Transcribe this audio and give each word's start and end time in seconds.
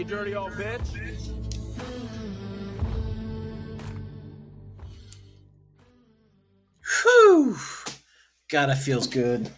you 0.00 0.06
dirty 0.06 0.34
old 0.34 0.52
bitch. 0.52 0.96
Whew. 7.02 7.56
God, 8.50 8.66
that 8.66 8.78
feels 8.78 9.06
good. 9.06 9.50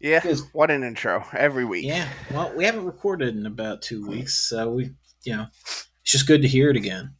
Yeah, 0.00 0.20
Because- 0.20 0.44
what 0.52 0.70
an 0.70 0.82
intro 0.82 1.26
every 1.32 1.64
week. 1.64 1.84
Yeah. 1.84 2.08
Well, 2.30 2.54
we 2.56 2.64
haven't 2.64 2.86
recorded 2.86 3.36
in 3.36 3.44
about 3.44 3.82
two 3.82 4.06
weeks, 4.06 4.48
so 4.48 4.70
we, 4.70 4.94
you 5.24 5.36
know, 5.36 5.46
it's 5.62 6.12
just 6.12 6.26
good 6.26 6.40
to 6.42 6.48
hear 6.48 6.70
it 6.70 6.76
again. 6.76 7.16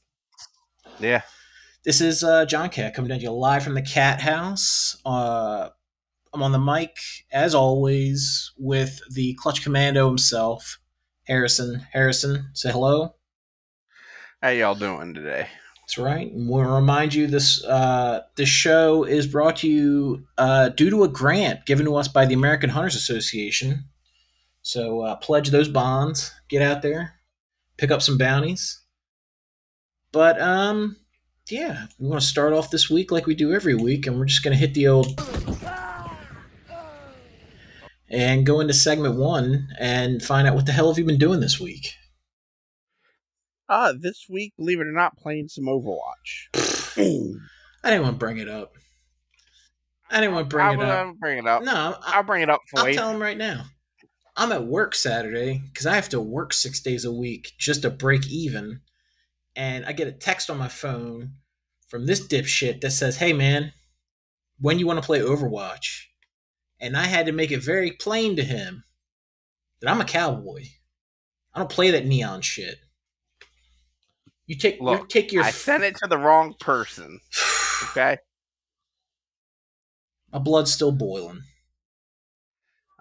Yeah. 0.99 1.23
This 1.85 2.01
is 2.01 2.25
uh, 2.25 2.47
John 2.47 2.71
Cat 2.71 2.95
coming 2.95 3.09
down 3.11 3.19
to 3.19 3.25
you 3.25 3.31
live 3.33 3.63
from 3.65 3.75
the 3.75 3.83
Cat 3.83 4.21
House. 4.23 4.97
Uh, 5.05 5.69
I'm 6.33 6.43
on 6.43 6.53
the 6.53 6.59
mic 6.59 6.97
as 7.33 7.55
always 7.55 8.53
with 8.57 9.01
the 9.11 9.35
Clutch 9.35 9.63
Commando 9.63 10.07
himself, 10.09 10.79
Harrison. 11.31 11.87
Harrison, 11.93 12.51
say 12.55 12.73
hello. 12.73 13.15
How 14.43 14.49
y'all 14.49 14.75
doing 14.75 15.15
today? 15.15 15.47
That's 15.77 15.97
right. 15.97 16.29
And 16.33 16.49
we'll 16.49 16.65
remind 16.65 17.15
you 17.15 17.29
this 17.29 17.65
uh, 17.65 18.23
this 18.35 18.49
show 18.49 19.05
is 19.05 19.29
brought 19.29 19.59
to 19.59 19.69
you 19.69 20.25
uh, 20.39 20.71
due 20.71 20.91
to 20.91 21.05
a 21.05 21.09
grant 21.09 21.67
given 21.67 21.87
to 21.87 21.95
us 21.95 22.09
by 22.09 22.27
the 22.27 22.35
American 22.35 22.71
Hunters 22.71 22.97
Association. 22.97 23.85
So 24.63 25.03
uh, 25.03 25.17
pledge 25.17 25.51
those 25.51 25.69
bonds, 25.69 26.33
get 26.49 26.63
out 26.63 26.83
there, 26.83 27.21
pick 27.77 27.93
up 27.93 28.03
some 28.03 28.19
bounties. 28.19 28.81
But 30.11 30.41
um, 30.41 30.97
yeah, 31.49 31.87
we 32.01 32.09
want 32.09 32.21
to 32.21 32.27
start 32.27 32.53
off 32.53 32.73
this 32.73 32.91
week 32.91 33.13
like 33.13 33.27
we 33.27 33.37
do 33.37 33.55
every 33.55 33.77
week, 33.77 34.09
and 34.09 34.19
we're 34.19 34.25
just 34.25 34.43
gonna 34.43 34.57
hit 34.57 34.75
the 34.75 34.89
old 34.89 35.17
and 38.11 38.45
go 38.45 38.61
into 38.61 38.75
segment 38.75 39.17
one 39.17 39.69
and 39.79 40.23
find 40.23 40.49
out 40.49 40.55
what 40.57 40.67
the 40.67 40.73
hell 40.73 40.89
have 40.89 40.99
you 40.99 41.05
been 41.05 41.19
doing 41.19 41.41
this 41.41 41.61
week. 41.61 41.95
Uh, 43.69 43.93
this 43.97 44.27
week, 44.29 44.53
believe 44.57 44.81
it 44.81 44.87
or 44.87 44.93
not, 44.93 45.17
playing 45.17 45.49
some 45.49 45.67
Overwatch. 45.67 46.49
I 47.85 47.91
didn't 47.91 48.03
want 48.03 48.15
to 48.17 48.19
bring 48.19 48.39
it 48.39 48.49
up. 48.49 48.73
I 50.11 50.21
didn't 50.21 50.35
want 50.35 50.51
to 50.51 50.55
bring 50.57 50.67
I 50.67 50.73
it 50.73 50.77
will 50.77 50.85
up. 50.85 51.07
I'll 51.07 51.15
bring 51.15 51.39
it 51.39 51.47
up. 51.47 51.63
No, 51.63 51.73
I, 51.73 52.17
I'll 52.17 52.25
bring 52.25 52.43
it 52.43 52.51
up 52.51 52.63
for 52.69 52.81
I'll 52.81 52.89
you. 52.89 52.95
tell 52.95 53.11
him 53.11 53.23
right 53.23 53.39
now. 53.39 53.67
I'm 54.37 54.51
at 54.53 54.67
work 54.67 54.95
Saturday 54.95 55.63
because 55.73 55.87
I 55.87 55.95
have 55.95 56.09
to 56.09 56.21
work 56.21 56.53
six 56.53 56.81
days 56.81 57.05
a 57.05 57.13
week 57.13 57.53
just 57.59 57.83
to 57.83 57.91
break 57.91 58.27
even. 58.29 58.81
And 59.55 59.85
I 59.87 59.93
get 59.93 60.09
a 60.09 60.13
text 60.13 60.51
on 60.51 60.59
my 60.59 60.69
phone 60.69 61.35
from 61.89 62.07
this 62.07 62.27
dipshit 62.27 62.81
that 62.81 62.91
says, 62.91 63.19
Hey 63.19 63.33
man, 63.33 63.73
when 64.59 64.79
you 64.79 64.87
want 64.87 64.99
to 65.01 65.07
play 65.07 65.21
Overwatch? 65.21 66.07
And 66.81 66.97
I 66.97 67.05
had 67.05 67.27
to 67.27 67.33
make 67.33 67.51
it 67.51 67.63
very 67.63 67.93
plain 67.93 68.37
to 68.37 68.45
him 68.45 68.85
that 69.81 69.91
I'm 69.91 70.01
a 70.01 70.05
cowboy. 70.05 70.65
I 71.55 71.59
don't 71.59 71.71
play 71.71 71.91
that 71.91 72.07
neon 72.07 72.41
shit. 72.41 72.77
You 74.47 74.57
take 74.57 74.81
Look, 74.81 75.01
you 75.01 75.07
take 75.07 75.33
your 75.33 75.45
I 75.45 75.51
sent 75.51 75.85
it 75.85 75.97
to 75.97 76.09
the 76.09 76.19
wrong 76.19 76.55
person. 76.59 77.21
Okay. 77.93 78.19
my 80.31 80.39
blood's 80.39 80.71
still 80.71 80.93
boiling. 80.93 81.41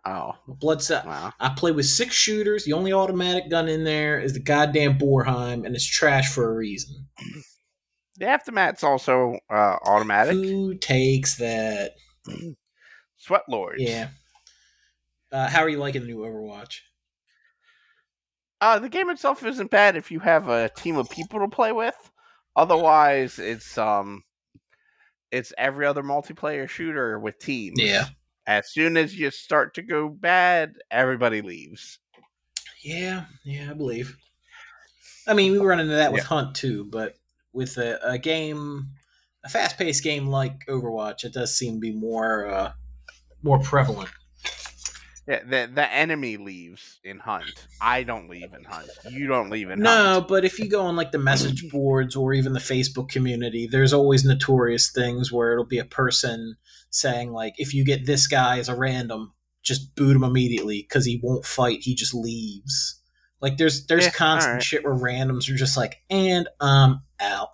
Oh, 0.05 0.35
My 0.47 0.55
blood's 0.55 0.89
wow. 0.89 1.33
I 1.39 1.49
play 1.49 1.73
with 1.73 1.85
six 1.85 2.15
shooters. 2.15 2.63
The 2.63 2.73
only 2.73 2.93
automatic 2.93 3.49
gun 3.49 3.67
in 3.67 3.83
there 3.83 4.19
is 4.19 4.33
the 4.33 4.39
goddamn 4.39 4.97
Bornheim, 4.97 5.65
and 5.65 5.75
it's 5.75 5.85
trash 5.85 6.33
for 6.33 6.49
a 6.49 6.55
reason. 6.55 7.07
The 8.15 8.27
aftermath's 8.27 8.83
also 8.83 9.37
uh, 9.49 9.75
automatic. 9.85 10.33
Who 10.33 10.75
takes 10.75 11.35
that? 11.35 11.95
Sweat 13.29 13.47
Lords. 13.47 13.79
Yeah. 13.79 14.07
Uh, 15.31 15.47
how 15.47 15.59
are 15.59 15.69
you 15.69 15.77
liking 15.77 16.01
the 16.01 16.07
new 16.07 16.17
Overwatch? 16.17 16.79
Uh, 18.59 18.79
the 18.79 18.89
game 18.89 19.11
itself 19.11 19.45
isn't 19.45 19.69
bad 19.69 19.95
if 19.95 20.09
you 20.09 20.19
have 20.19 20.47
a 20.49 20.69
team 20.69 20.97
of 20.97 21.07
people 21.11 21.39
to 21.39 21.47
play 21.47 21.71
with. 21.71 21.93
Otherwise, 22.55 23.37
it's 23.37 23.77
um, 23.77 24.23
it's 25.31 25.53
every 25.59 25.85
other 25.85 26.01
multiplayer 26.01 26.67
shooter 26.67 27.19
with 27.19 27.37
teams. 27.37 27.79
Yeah. 27.79 28.05
As 28.47 28.67
soon 28.71 28.97
as 28.97 29.15
you 29.15 29.29
start 29.29 29.75
to 29.75 29.83
go 29.83 30.09
bad, 30.09 30.73
everybody 30.89 31.43
leaves. 31.43 31.99
Yeah, 32.81 33.25
yeah, 33.45 33.69
I 33.69 33.73
believe. 33.75 34.17
I 35.27 35.35
mean, 35.35 35.51
we 35.51 35.59
run 35.59 35.79
into 35.79 35.93
that 35.93 36.11
with 36.11 36.23
Yeah. 36.23 36.29
Hunt 36.29 36.55
too, 36.55 36.85
but 36.85 37.15
with 37.53 37.77
a, 37.77 37.99
a 38.01 38.17
game, 38.17 38.87
a 39.45 39.49
fast-paced 39.49 40.03
game 40.03 40.25
like 40.25 40.65
Overwatch, 40.67 41.25
it 41.25 41.33
does 41.33 41.55
seem 41.55 41.75
to 41.75 41.79
be 41.79 41.91
more 41.91 42.47
uh, 42.47 42.71
more 43.43 43.59
prevalent. 43.59 44.09
Yeah, 45.27 45.43
the 45.43 45.69
the 45.71 45.93
enemy 45.93 46.37
leaves 46.37 46.99
in 47.03 47.19
Hunt. 47.19 47.67
I 47.79 48.01
don't 48.01 48.29
leave 48.29 48.51
in 48.51 48.63
Hunt. 48.63 48.89
You 49.11 49.27
don't 49.27 49.51
leave 49.51 49.67
in 49.67 49.73
Hunt. 49.79 49.81
No, 49.83 50.13
Hunt. 50.13 50.27
but 50.27 50.43
if 50.43 50.57
you 50.57 50.67
go 50.67 50.81
on 50.81 50.95
like 50.95 51.11
the 51.11 51.19
message 51.19 51.69
boards 51.71 52.15
or 52.15 52.33
even 52.33 52.53
the 52.53 52.59
Facebook 52.59 53.09
community, 53.09 53.67
there's 53.69 53.93
always 53.93 54.25
notorious 54.25 54.91
things 54.91 55.31
where 55.31 55.51
it'll 55.51 55.65
be 55.65 55.77
a 55.77 55.85
person 55.85 56.55
saying 56.89 57.31
like, 57.31 57.53
if 57.57 57.75
you 57.75 57.85
get 57.85 58.07
this 58.07 58.25
guy 58.25 58.57
as 58.57 58.69
a 58.69 58.75
random, 58.75 59.33
just 59.61 59.93
boot 59.95 60.15
him 60.15 60.23
immediately 60.23 60.81
because 60.81 61.05
he 61.05 61.19
won't 61.21 61.45
fight. 61.45 61.79
He 61.81 61.93
just 61.93 62.15
leaves. 62.15 62.99
Like 63.39 63.57
there's 63.57 63.85
there's 63.85 64.05
Yeah, 64.05 64.11
constant 64.11 64.49
alright. 64.53 64.63
shit 64.63 64.83
where 64.83 64.95
randoms 64.95 65.47
are 65.49 65.55
just 65.55 65.77
like, 65.77 65.97
and 66.09 66.49
I'm 66.59 67.01
out. 67.19 67.49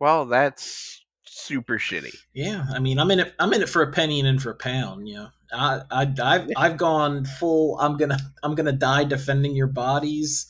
Well, 0.00 0.26
that's 0.26 1.01
super 1.34 1.78
shitty. 1.78 2.14
Yeah, 2.34 2.66
I 2.72 2.78
mean, 2.78 2.98
I'm 2.98 3.10
in 3.10 3.20
it. 3.20 3.34
I'm 3.38 3.52
in 3.52 3.62
it 3.62 3.68
for 3.68 3.82
a 3.82 3.90
penny 3.90 4.18
and 4.20 4.28
in 4.28 4.38
for 4.38 4.50
a 4.50 4.54
pound. 4.54 5.08
You 5.08 5.14
know, 5.16 5.28
I, 5.52 5.80
I, 5.90 6.14
I've, 6.22 6.48
I've 6.56 6.76
gone 6.76 7.24
full. 7.24 7.78
I'm 7.80 7.96
gonna, 7.96 8.18
I'm 8.42 8.54
gonna 8.54 8.72
die 8.72 9.04
defending 9.04 9.54
your 9.56 9.66
bodies. 9.66 10.48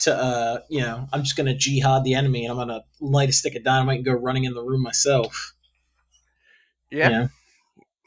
To, 0.00 0.14
uh, 0.14 0.60
you 0.68 0.80
know, 0.80 1.06
I'm 1.12 1.22
just 1.22 1.36
gonna 1.36 1.54
jihad 1.54 2.04
the 2.04 2.14
enemy, 2.14 2.44
and 2.44 2.52
I'm 2.52 2.58
gonna 2.58 2.82
light 3.00 3.28
a 3.28 3.32
stick 3.32 3.54
of 3.54 3.64
dynamite 3.64 3.96
and 3.96 4.04
go 4.04 4.12
running 4.12 4.44
in 4.44 4.54
the 4.54 4.62
room 4.62 4.82
myself. 4.82 5.54
Yeah. 6.90 7.08
You 7.08 7.14
know, 7.14 7.28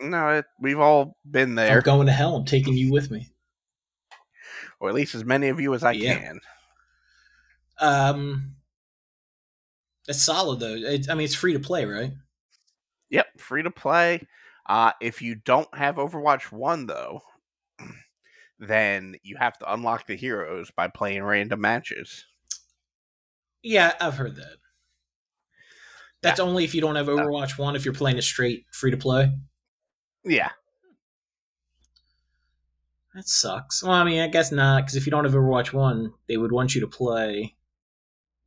No, 0.01 0.29
it, 0.29 0.45
we've 0.59 0.79
all 0.79 1.17
been 1.29 1.55
there. 1.55 1.77
I'm 1.77 1.81
going 1.83 2.07
to 2.07 2.13
hell. 2.13 2.35
I'm 2.35 2.45
taking 2.45 2.75
you 2.75 2.91
with 2.91 3.09
me. 3.11 3.29
or 4.79 4.89
at 4.89 4.95
least 4.95 5.15
as 5.15 5.23
many 5.25 5.47
of 5.47 5.59
you 5.59 5.73
as 5.73 5.83
I 5.83 5.93
Yeah. 5.93 6.17
can. 6.19 6.39
Um, 7.79 8.54
it's 10.07 10.23
solid 10.23 10.59
though. 10.59 10.75
It, 10.75 11.09
I 11.09 11.15
mean, 11.15 11.25
it's 11.25 11.35
free 11.35 11.53
to 11.53 11.59
play, 11.59 11.85
right? 11.85 12.13
Yep, 13.09 13.39
free 13.39 13.63
to 13.63 13.71
play. 13.71 14.27
Uh, 14.67 14.91
if 15.01 15.21
you 15.21 15.35
don't 15.35 15.73
have 15.75 15.95
Overwatch 15.95 16.51
One, 16.51 16.87
though, 16.87 17.21
then 18.59 19.15
you 19.21 19.37
have 19.37 19.57
to 19.59 19.73
unlock 19.73 20.07
the 20.07 20.15
heroes 20.15 20.71
by 20.71 20.87
playing 20.87 21.23
random 21.23 21.61
matches. 21.61 22.25
Yeah, 23.61 23.93
I've 24.01 24.15
heard 24.15 24.35
that. 24.37 24.57
That's 26.21 26.39
only 26.39 26.63
if 26.63 26.73
you 26.73 26.81
don't 26.81 26.95
have 26.95 27.05
Overwatch 27.05 27.59
One. 27.59 27.75
If 27.75 27.85
you're 27.85 27.93
playing 27.93 28.17
it 28.17 28.23
straight 28.23 28.65
free 28.71 28.89
to 28.89 28.97
play. 28.97 29.31
Yeah, 30.23 30.49
That 33.15 33.29
sucks. 33.29 33.81
Well, 33.81 33.93
I 33.93 34.03
mean, 34.03 34.19
I 34.19 34.27
guess 34.27 34.51
not, 34.51 34.81
because 34.83 34.95
if 34.97 35.05
you 35.05 35.11
don't 35.11 35.23
have 35.23 35.33
Overwatch 35.33 35.71
1, 35.71 36.13
they 36.27 36.35
would 36.35 36.51
want 36.51 36.75
you 36.75 36.81
to 36.81 36.87
play, 36.87 37.55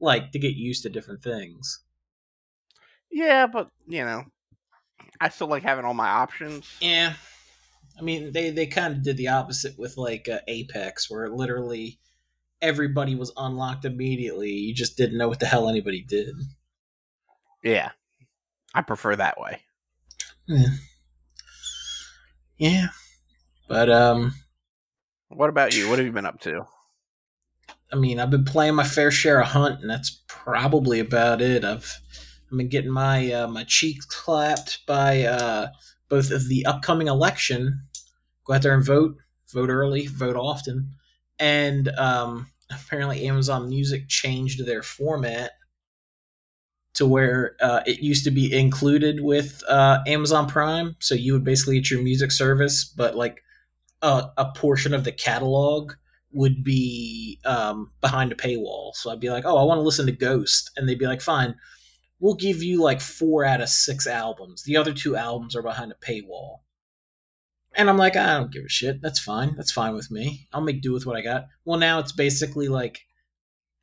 like, 0.01 0.33
to 0.33 0.39
get 0.39 0.55
used 0.55 0.83
to 0.85 0.89
different 0.89 1.23
things. 1.23 1.83
yeah, 3.11 3.47
but 3.47 3.71
you 3.87 4.05
know, 4.05 4.25
I 5.21 5.29
still 5.31 5.49
like 5.49 5.63
having 5.63 5.85
all 5.85 5.95
my 5.95 6.09
options. 6.09 6.71
Yeah. 6.81 7.15
I 7.99 8.03
mean, 8.03 8.33
they, 8.33 8.51
they 8.51 8.67
kind 8.69 8.95
of 8.95 9.03
did 9.03 9.17
the 9.17 9.27
opposite 9.27 9.77
with, 9.77 9.97
like, 9.97 10.29
uh, 10.29 10.39
Apex, 10.47 11.11
where 11.11 11.29
literally 11.29 11.99
everybody 12.63 13.17
was 13.17 13.33
unlocked 13.37 13.85
immediately. 13.85 14.53
You 14.53 14.73
just 14.73 14.97
didn't 14.97 15.19
know 15.19 15.27
what 15.27 15.41
the 15.41 15.47
hell 15.47 15.69
anybody 15.69 16.05
did. 16.07 16.37
Yeah, 17.65 17.91
I 18.73 18.83
prefer 18.83 19.17
that 19.17 19.41
way. 19.41 19.63
Yeah. 22.57 22.89
But, 23.67 23.91
um, 23.91 24.33
What 25.29 25.51
about 25.51 25.77
you? 25.77 25.89
What 25.89 25.99
have 25.99 26.07
you 26.07 26.13
been 26.13 26.25
up 26.25 26.41
to? 26.43 26.67
I 27.93 27.97
mean, 27.97 28.21
I've 28.21 28.31
been 28.31 28.45
playing 28.45 28.75
my 28.75 28.85
fair 28.85 29.11
share 29.11 29.41
of 29.41 29.49
Hunt, 29.49 29.81
and 29.81 29.89
that's 29.91 30.23
probably 30.27 31.01
about 31.01 31.41
it. 31.41 31.65
I've 31.65 31.99
I've 32.51 32.57
been 32.57 32.69
getting 32.69 32.91
my 32.91 33.33
uh, 33.33 33.49
my 33.49 33.65
cheeks 33.65 34.05
clapped 34.07 34.87
by 34.87 35.25
uh, 35.25 35.69
both 36.09 36.31
of 36.31 36.49
the 36.49 36.65
upcoming 36.67 37.09
election. 37.09 37.83
Go 38.45 38.55
out 38.55 38.63
there 38.63 38.75
and 38.75 38.85
vote. 38.85 39.17
Vote 39.53 39.71
early. 39.71 40.07
Vote 40.07 40.37
often. 40.37 40.93
And 41.39 41.89
um, 41.91 42.49
apparently, 42.71 43.27
Amazon 43.27 43.69
Music 43.69 44.09
changed 44.09 44.67
their 44.67 44.83
format 44.83 45.53
to 46.95 47.07
where 47.07 47.55
uh, 47.61 47.81
it 47.87 48.01
used 48.01 48.25
to 48.25 48.31
be 48.31 48.53
included 48.53 49.21
with 49.21 49.63
uh, 49.69 50.01
Amazon 50.07 50.49
Prime. 50.49 50.97
So 50.99 51.15
you 51.15 51.33
would 51.35 51.45
basically 51.45 51.77
get 51.77 51.91
your 51.91 52.03
music 52.03 52.33
service, 52.33 52.85
but 52.85 53.15
like 53.15 53.43
a, 54.03 54.25
a 54.37 54.53
portion 54.53 54.93
of 54.93 55.05
the 55.05 55.13
catalog 55.13 55.93
would 56.33 56.63
be 56.63 57.39
um, 57.45 57.91
behind 58.01 58.33
a 58.33 58.35
paywall. 58.35 58.95
So 58.95 59.11
I'd 59.11 59.21
be 59.21 59.31
like, 59.31 59.45
oh, 59.47 59.57
I 59.57 59.65
want 59.65 59.79
to 59.79 59.83
listen 59.83 60.07
to 60.07 60.13
Ghost. 60.13 60.71
And 60.77 60.89
they'd 60.89 60.99
be 60.99 61.07
like, 61.07 61.23
fine, 61.23 61.55
we'll 62.21 62.35
give 62.35 62.63
you 62.63 62.83
like 62.83 63.01
four 63.01 63.45
out 63.45 63.61
of 63.61 63.69
six 63.69 64.07
albums. 64.07 64.63
The 64.65 64.77
other 64.77 64.93
two 64.93 65.17
albums 65.17 65.57
are 65.57 65.63
behind 65.63 65.93
a 65.93 65.95
paywall. 66.07 66.59
And 67.75 67.89
I'm 67.89 67.99
like, 67.99 68.17
I 68.17 68.39
don't 68.39 68.53
give 68.53 68.65
a 68.65 68.69
shit. 68.69 69.01
That's 69.03 69.21
fine. 69.21 69.55
That's 69.57 69.71
fine 69.71 69.95
with 69.95 70.11
me. 70.11 70.49
I'll 70.53 70.61
make 70.61 70.83
do 70.83 70.93
with 70.93 71.07
what 71.07 71.17
I 71.17 71.23
got. 71.23 71.47
Well, 71.65 71.79
now 71.79 71.99
it's 71.99 72.13
basically 72.13 72.69
like 72.69 73.01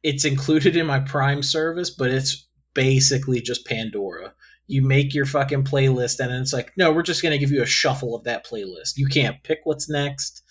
it's 0.03 0.25
included 0.25 0.75
in 0.75 0.85
my 0.85 0.99
Prime 0.99 1.41
service, 1.41 1.89
but 1.89 2.11
it's 2.11 2.47
basically 2.73 3.41
just 3.41 3.65
Pandora. 3.65 4.33
You 4.67 4.81
make 4.81 5.13
your 5.13 5.25
fucking 5.25 5.63
playlist, 5.63 6.19
and 6.19 6.33
it's 6.33 6.51
like, 6.51 6.73
no, 6.75 6.91
we're 6.91 7.03
just 7.03 7.23
gonna 7.23 7.37
give 7.37 7.51
you 7.51 7.61
a 7.61 7.67
shuffle 7.67 8.15
of 8.15 8.23
that 8.25 8.45
playlist. 8.45 8.97
You 8.97 9.07
can't 9.07 9.41
pick 9.43 9.59
what's 9.63 9.89
next. 9.89 10.43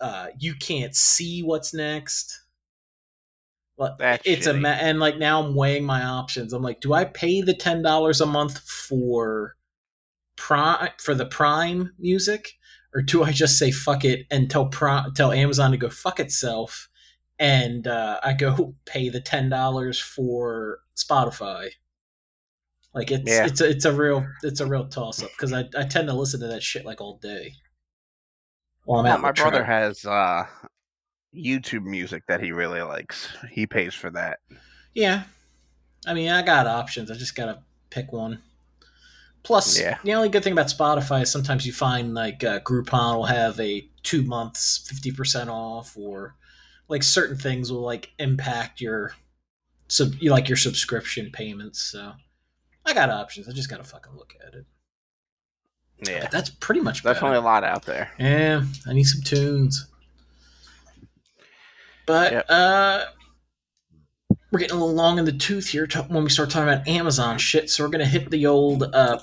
Uh, 0.00 0.28
you 0.38 0.54
can't 0.54 0.94
see 0.94 1.42
what's 1.42 1.74
next. 1.74 2.40
Well, 3.76 3.96
That's 3.98 4.22
it's 4.26 4.46
a 4.46 4.54
shitty. 4.54 4.60
ma- 4.60 4.68
and 4.70 4.98
like 5.00 5.18
now 5.18 5.42
I'm 5.42 5.54
weighing 5.54 5.84
my 5.84 6.02
options. 6.04 6.52
I'm 6.52 6.62
like, 6.62 6.80
do 6.80 6.92
I 6.92 7.04
pay 7.04 7.40
the 7.42 7.54
ten 7.54 7.82
dollars 7.82 8.20
a 8.20 8.26
month 8.26 8.58
for 8.60 9.56
prime 10.36 10.90
for 10.98 11.14
the 11.14 11.26
Prime 11.26 11.92
music, 11.98 12.58
or 12.94 13.02
do 13.02 13.22
I 13.24 13.32
just 13.32 13.58
say 13.58 13.70
fuck 13.70 14.04
it 14.04 14.26
and 14.30 14.50
tell 14.50 14.66
Prime, 14.66 15.12
tell 15.14 15.32
Amazon 15.32 15.70
to 15.72 15.76
go 15.76 15.90
fuck 15.90 16.18
itself, 16.20 16.88
and 17.38 17.86
uh, 17.86 18.18
I 18.22 18.32
go 18.34 18.74
pay 18.84 19.08
the 19.08 19.20
ten 19.20 19.48
dollars 19.48 20.00
for 20.00 20.80
Spotify? 20.96 21.70
Like 22.94 23.10
it's 23.12 23.30
Yeah. 23.30 23.46
it's 23.46 23.60
a, 23.60 23.68
it's 23.68 23.84
a 23.84 23.92
real 23.92 24.26
it's 24.42 24.60
a 24.60 24.66
real 24.66 24.88
toss 24.88 25.22
up 25.22 25.30
because 25.30 25.52
I, 25.52 25.68
I 25.76 25.84
tend 25.84 26.08
to 26.08 26.14
listen 26.14 26.40
to 26.40 26.46
that 26.48 26.62
shit 26.64 26.84
like 26.84 27.00
all 27.00 27.18
day. 27.18 27.54
Well, 28.88 29.04
in 29.04 29.20
my 29.20 29.32
brother 29.32 29.62
has 29.62 30.06
uh, 30.06 30.46
YouTube 31.36 31.84
music 31.84 32.22
that 32.26 32.42
he 32.42 32.52
really 32.52 32.80
likes. 32.80 33.28
He 33.50 33.66
pays 33.66 33.92
for 33.92 34.08
that. 34.10 34.38
Yeah. 34.94 35.24
I 36.06 36.14
mean, 36.14 36.30
I 36.30 36.40
got 36.40 36.66
options. 36.66 37.10
I 37.10 37.14
just 37.14 37.34
got 37.34 37.46
to 37.46 37.58
pick 37.90 38.12
one. 38.12 38.40
Plus, 39.42 39.78
Yeah. 39.78 39.98
the 40.04 40.14
only 40.14 40.30
good 40.30 40.42
thing 40.42 40.54
about 40.54 40.68
Spotify 40.68 41.22
is 41.22 41.30
sometimes 41.30 41.66
you 41.66 41.72
find 41.72 42.14
like 42.14 42.42
uh, 42.42 42.60
Groupon 42.60 43.16
will 43.16 43.26
have 43.26 43.60
a 43.60 43.86
two 44.02 44.22
months 44.22 44.78
50% 44.90 45.48
off 45.48 45.94
or 45.96 46.34
like 46.88 47.02
certain 47.02 47.36
things 47.36 47.70
will 47.70 47.82
like 47.82 48.12
impact 48.18 48.80
your 48.80 49.12
sub 49.88 50.14
you 50.18 50.30
like 50.30 50.48
your 50.48 50.56
subscription 50.56 51.30
payments. 51.30 51.82
So 51.82 52.12
I 52.86 52.94
got 52.94 53.10
options. 53.10 53.48
I 53.48 53.52
just 53.52 53.68
got 53.68 53.78
to 53.78 53.84
fucking 53.84 54.14
look 54.16 54.34
at 54.46 54.54
it. 54.54 54.64
Yeah, 56.00 56.22
But 56.22 56.30
that's 56.30 56.50
pretty 56.50 56.80
much 56.80 57.02
definitely 57.02 57.38
about 57.38 57.42
a 57.42 57.46
lot 57.46 57.64
out 57.64 57.84
there. 57.84 58.10
Yeah, 58.18 58.62
I 58.86 58.92
need 58.92 59.04
some 59.04 59.22
tunes. 59.22 59.86
But 62.06 62.32
Yep. 62.32 62.46
uh 62.48 63.04
we're 64.50 64.60
getting 64.60 64.76
a 64.76 64.80
little 64.80 64.94
long 64.94 65.18
in 65.18 65.24
the 65.26 65.32
tooth 65.32 65.68
here 65.68 65.86
t- 65.86 65.98
when 66.00 66.24
we 66.24 66.30
start 66.30 66.48
talking 66.50 66.68
about 66.72 66.86
Amazon 66.88 67.36
shit, 67.38 67.68
so 67.68 67.82
we're 67.84 67.90
gonna 67.90 68.06
hit 68.06 68.30
the 68.30 68.46
old 68.46 68.84
uh 68.94 69.18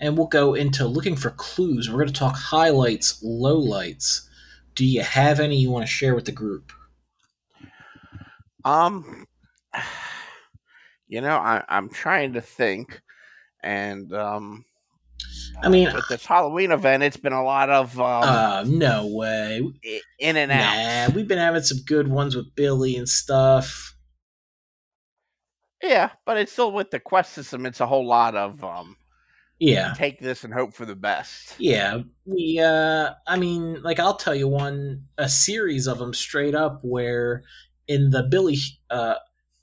and 0.00 0.16
we'll 0.16 0.26
go 0.26 0.54
into 0.54 0.86
looking 0.86 1.16
for 1.16 1.30
clues. 1.30 1.90
We're 1.90 1.98
gonna 2.00 2.12
talk 2.12 2.36
highlights, 2.36 3.22
lowlights. 3.22 4.28
Do 4.74 4.84
you 4.84 5.02
have 5.02 5.40
any 5.40 5.56
you 5.56 5.70
want 5.70 5.84
to 5.86 5.90
share 5.92 6.14
with 6.14 6.24
the 6.24 6.32
group? 6.32 6.72
Um, 8.64 9.26
you 11.08 11.20
know, 11.20 11.36
I, 11.36 11.64
I'm 11.68 11.88
trying 11.88 12.34
to 12.34 12.40
think, 12.40 13.00
and 13.62 14.12
um, 14.12 14.64
I 15.62 15.68
mean, 15.68 15.92
with 15.92 16.06
this 16.08 16.24
Halloween 16.24 16.70
event, 16.70 17.02
it's 17.02 17.16
been 17.16 17.32
a 17.32 17.42
lot 17.42 17.70
of 17.70 17.98
um, 17.98 18.22
uh, 18.22 18.64
no 18.66 19.06
way. 19.08 19.62
in 20.18 20.36
and 20.36 20.52
out. 20.52 21.08
Nah, 21.08 21.14
we've 21.14 21.28
been 21.28 21.38
having 21.38 21.62
some 21.62 21.78
good 21.86 22.08
ones 22.08 22.36
with 22.36 22.54
Billy 22.54 22.96
and 22.96 23.08
stuff. 23.08 23.94
Yeah, 25.82 26.10
but 26.26 26.36
it's 26.36 26.52
still 26.52 26.72
with 26.72 26.90
the 26.90 27.00
quest 27.00 27.32
system. 27.32 27.64
It's 27.66 27.80
a 27.80 27.86
whole 27.86 28.06
lot 28.06 28.34
of 28.34 28.62
um, 28.64 28.96
Yeah. 29.60 29.94
take 29.96 30.20
this 30.20 30.42
and 30.44 30.52
hope 30.52 30.74
for 30.74 30.84
the 30.84 30.96
best. 30.96 31.54
Yeah, 31.58 32.02
we. 32.24 32.58
Uh, 32.60 33.10
I 33.26 33.38
mean, 33.38 33.82
like 33.82 34.00
I'll 34.00 34.16
tell 34.16 34.34
you 34.34 34.48
one, 34.48 35.04
a 35.18 35.28
series 35.28 35.86
of 35.86 35.98
them 35.98 36.12
straight 36.14 36.54
up. 36.54 36.80
Where 36.82 37.42
in 37.86 38.10
the 38.10 38.24
Billy, 38.24 38.56
uh, 38.90 39.14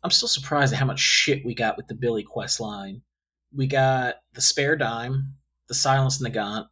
I'm 0.04 0.12
still 0.12 0.30
surprised 0.30 0.74
at 0.74 0.80
how 0.80 0.86
much 0.86 1.00
shit 1.00 1.46
we 1.46 1.54
got 1.54 1.76
with 1.78 1.88
the 1.88 1.96
Billy 1.96 2.24
quest 2.24 2.60
line. 2.60 3.02
We 3.56 3.68
got 3.68 4.16
the 4.34 4.42
spare 4.42 4.76
dime, 4.76 5.36
the 5.68 5.74
silence 5.74 6.22
Nagant. 6.22 6.68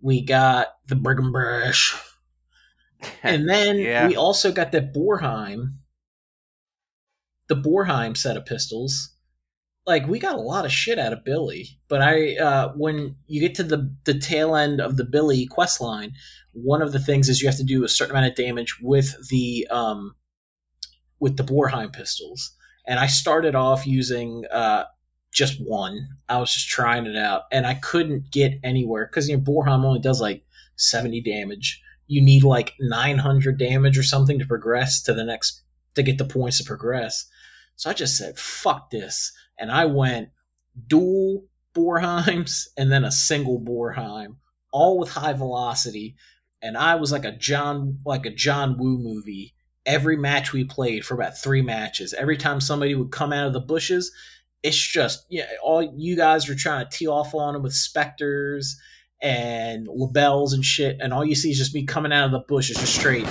We 0.00 0.22
got 0.24 0.68
the 0.86 0.96
Brigham 0.96 1.32
Brush, 1.32 1.94
and 3.22 3.48
then 3.48 3.78
Yeah. 3.78 4.06
we 4.08 4.16
also 4.16 4.52
got 4.52 4.72
that 4.72 4.94
Bornheim, 4.94 5.74
the 7.48 7.56
Bornheim 7.56 8.16
set 8.16 8.36
of 8.36 8.46
pistols. 8.46 9.14
Like 9.86 10.06
we 10.06 10.18
got 10.18 10.36
a 10.36 10.40
lot 10.40 10.64
of 10.64 10.72
shit 10.72 10.98
out 10.98 11.12
of 11.12 11.24
Billy, 11.24 11.78
but 11.88 12.00
I 12.00 12.36
uh, 12.36 12.72
when 12.76 13.16
you 13.26 13.40
get 13.40 13.54
to 13.56 13.62
the 13.62 13.92
the 14.04 14.18
tail 14.18 14.54
end 14.54 14.80
of 14.80 14.96
the 14.96 15.04
Billy 15.04 15.46
quest 15.46 15.80
line, 15.80 16.12
one 16.52 16.82
of 16.82 16.92
the 16.92 16.98
things 17.00 17.28
is 17.28 17.40
you 17.42 17.48
have 17.48 17.56
to 17.56 17.64
do 17.64 17.82
a 17.82 17.88
certain 17.88 18.14
amount 18.14 18.30
of 18.30 18.36
damage 18.36 18.76
with 18.80 19.28
the 19.30 19.66
um, 19.70 20.14
with 21.18 21.36
the 21.36 21.42
Bornheim 21.44 21.92
pistols. 21.92 22.52
And 22.86 22.98
I 22.98 23.06
started 23.06 23.54
off 23.54 23.86
using 23.86 24.44
uh, 24.50 24.84
just 25.32 25.58
one. 25.60 26.08
I 26.28 26.38
was 26.38 26.52
just 26.52 26.68
trying 26.68 27.06
it 27.06 27.16
out, 27.16 27.42
and 27.52 27.66
I 27.66 27.74
couldn't 27.74 28.30
get 28.30 28.58
anywhere 28.62 29.06
because 29.06 29.28
you 29.28 29.36
know 29.36 29.42
Bornheim 29.42 29.84
only 29.84 30.00
does 30.00 30.20
like 30.20 30.44
seventy 30.76 31.20
damage. 31.20 31.80
You 32.06 32.22
need 32.22 32.42
like 32.42 32.74
nine 32.80 33.18
hundred 33.18 33.58
damage 33.58 33.96
or 33.96 34.02
something 34.02 34.38
to 34.38 34.46
progress 34.46 35.02
to 35.02 35.14
the 35.14 35.24
next 35.24 35.62
to 35.94 36.02
get 36.02 36.18
the 36.18 36.24
points 36.24 36.58
to 36.58 36.64
progress. 36.64 37.26
So 37.76 37.90
I 37.90 37.92
just 37.92 38.16
said, 38.16 38.38
"Fuck 38.38 38.90
this," 38.90 39.32
and 39.58 39.70
I 39.70 39.86
went 39.86 40.30
dual 40.86 41.44
Bornheims 41.74 42.66
and 42.76 42.90
then 42.90 43.04
a 43.04 43.12
single 43.12 43.60
Bornheim, 43.60 44.36
all 44.72 44.98
with 44.98 45.10
high 45.10 45.32
velocity. 45.32 46.16
And 46.62 46.76
I 46.76 46.96
was 46.96 47.12
like 47.12 47.24
a 47.24 47.32
John 47.32 48.00
like 48.04 48.26
a 48.26 48.30
John 48.30 48.76
Woo 48.78 48.98
movie. 48.98 49.54
Every 49.86 50.16
match 50.16 50.52
we 50.52 50.64
played 50.64 51.06
for 51.06 51.14
about 51.14 51.38
three 51.38 51.62
matches, 51.62 52.12
every 52.12 52.36
time 52.36 52.60
somebody 52.60 52.94
would 52.94 53.10
come 53.10 53.32
out 53.32 53.46
of 53.46 53.54
the 53.54 53.60
bushes, 53.60 54.12
it's 54.62 54.76
just 54.76 55.26
yeah, 55.28 55.46
all 55.62 55.82
you 55.82 56.16
guys 56.16 56.48
are 56.48 56.54
trying 56.54 56.84
to 56.84 56.96
tee 56.96 57.06
off 57.06 57.34
on 57.34 57.54
them 57.54 57.62
with 57.62 57.74
specters 57.74 58.78
and 59.22 59.86
Lebels 59.86 60.52
and 60.52 60.64
shit, 60.64 60.96
and 61.00 61.12
all 61.12 61.24
you 61.24 61.34
see 61.34 61.50
is 61.50 61.58
just 61.58 61.74
me 61.74 61.84
coming 61.84 62.12
out 62.12 62.26
of 62.26 62.32
the 62.32 62.40
bushes 62.40 62.76
just 62.76 62.94
straight, 62.94 63.26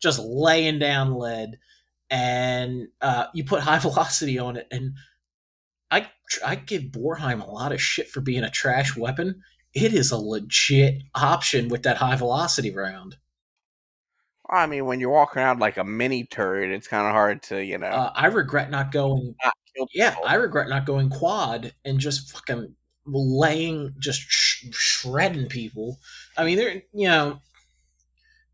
just 0.00 0.18
laying 0.20 0.78
down 0.78 1.14
lead, 1.14 1.58
and 2.10 2.88
uh, 3.00 3.26
you 3.34 3.44
put 3.44 3.60
high 3.62 3.78
velocity 3.78 4.38
on 4.38 4.56
it, 4.56 4.66
and 4.70 4.92
I 5.90 6.08
I 6.44 6.54
give 6.54 6.84
Bornheim 6.84 7.46
a 7.46 7.50
lot 7.50 7.72
of 7.72 7.80
shit 7.80 8.08
for 8.08 8.20
being 8.20 8.44
a 8.44 8.50
trash 8.50 8.96
weapon. 8.96 9.42
It 9.74 9.92
is 9.92 10.10
a 10.10 10.16
legit 10.16 11.02
option 11.14 11.68
with 11.68 11.82
that 11.82 11.98
high 11.98 12.16
velocity 12.16 12.74
round. 12.74 13.16
I 14.50 14.66
mean, 14.66 14.86
when 14.86 15.00
you're 15.00 15.10
walking 15.10 15.42
around 15.42 15.60
like 15.60 15.76
a 15.76 15.84
mini 15.84 16.24
turret, 16.24 16.70
it's 16.70 16.88
kind 16.88 17.06
of 17.06 17.12
hard 17.12 17.42
to, 17.44 17.62
you 17.62 17.78
know, 17.78 17.86
Uh, 17.86 18.12
I 18.14 18.26
regret 18.26 18.70
not 18.70 18.92
going 18.92 19.34
not 19.44 19.54
Yeah. 19.92 20.16
I 20.24 20.34
regret 20.34 20.68
not 20.68 20.86
going 20.86 21.10
quad 21.10 21.74
and 21.84 22.00
just 22.00 22.30
fucking 22.32 22.74
laying, 23.06 23.94
just 23.98 24.20
sh- 24.20 24.66
shredding 24.72 25.46
people. 25.48 25.98
I 26.36 26.44
mean, 26.44 26.56
they're 26.56 26.82
you 26.92 27.08
know, 27.08 27.40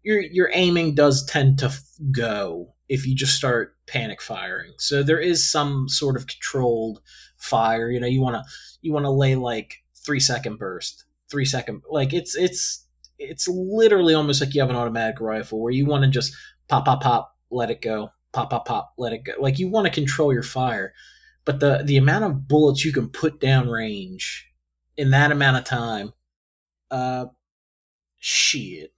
your 0.02 0.20
your 0.20 0.50
aiming 0.52 0.94
does 0.94 1.24
tend 1.26 1.58
to 1.60 1.66
f- 1.66 1.82
go 2.12 2.74
if 2.88 3.06
you 3.06 3.14
just 3.14 3.34
start 3.36 3.76
panic 3.86 4.20
firing. 4.20 4.72
So 4.78 5.02
there 5.02 5.20
is 5.20 5.48
some 5.48 5.88
sort 5.88 6.16
of 6.16 6.26
controlled 6.26 7.00
fire. 7.38 7.90
You 7.90 8.00
know, 8.00 8.06
you 8.06 8.20
want 8.20 8.36
to 8.36 8.42
you 8.82 8.92
want 8.92 9.04
to 9.04 9.10
lay 9.10 9.34
like 9.34 9.82
three 10.04 10.20
second 10.20 10.58
burst, 10.58 11.04
three 11.30 11.44
second 11.44 11.82
like 11.90 12.12
it's 12.12 12.36
it's 12.36 12.83
it's 13.28 13.48
literally 13.48 14.14
almost 14.14 14.40
like 14.40 14.54
you 14.54 14.60
have 14.60 14.70
an 14.70 14.76
automatic 14.76 15.20
rifle 15.20 15.60
where 15.60 15.72
you 15.72 15.86
want 15.86 16.04
to 16.04 16.10
just 16.10 16.34
pop 16.68 16.84
pop 16.84 17.02
pop, 17.02 17.36
let 17.50 17.70
it 17.70 17.80
go, 17.80 18.10
pop 18.32 18.50
pop 18.50 18.66
pop, 18.66 18.92
let 18.98 19.12
it 19.12 19.24
go. 19.24 19.32
Like 19.38 19.58
you 19.58 19.68
want 19.68 19.86
to 19.86 19.92
control 19.92 20.32
your 20.32 20.42
fire 20.42 20.92
but 21.44 21.60
the 21.60 21.82
the 21.84 21.96
amount 21.96 22.24
of 22.24 22.48
bullets 22.48 22.84
you 22.84 22.92
can 22.92 23.08
put 23.08 23.40
down 23.40 23.68
range 23.68 24.50
in 24.96 25.10
that 25.10 25.32
amount 25.32 25.56
of 25.56 25.64
time, 25.64 26.12
uh, 26.90 27.26
shit. 28.18 28.92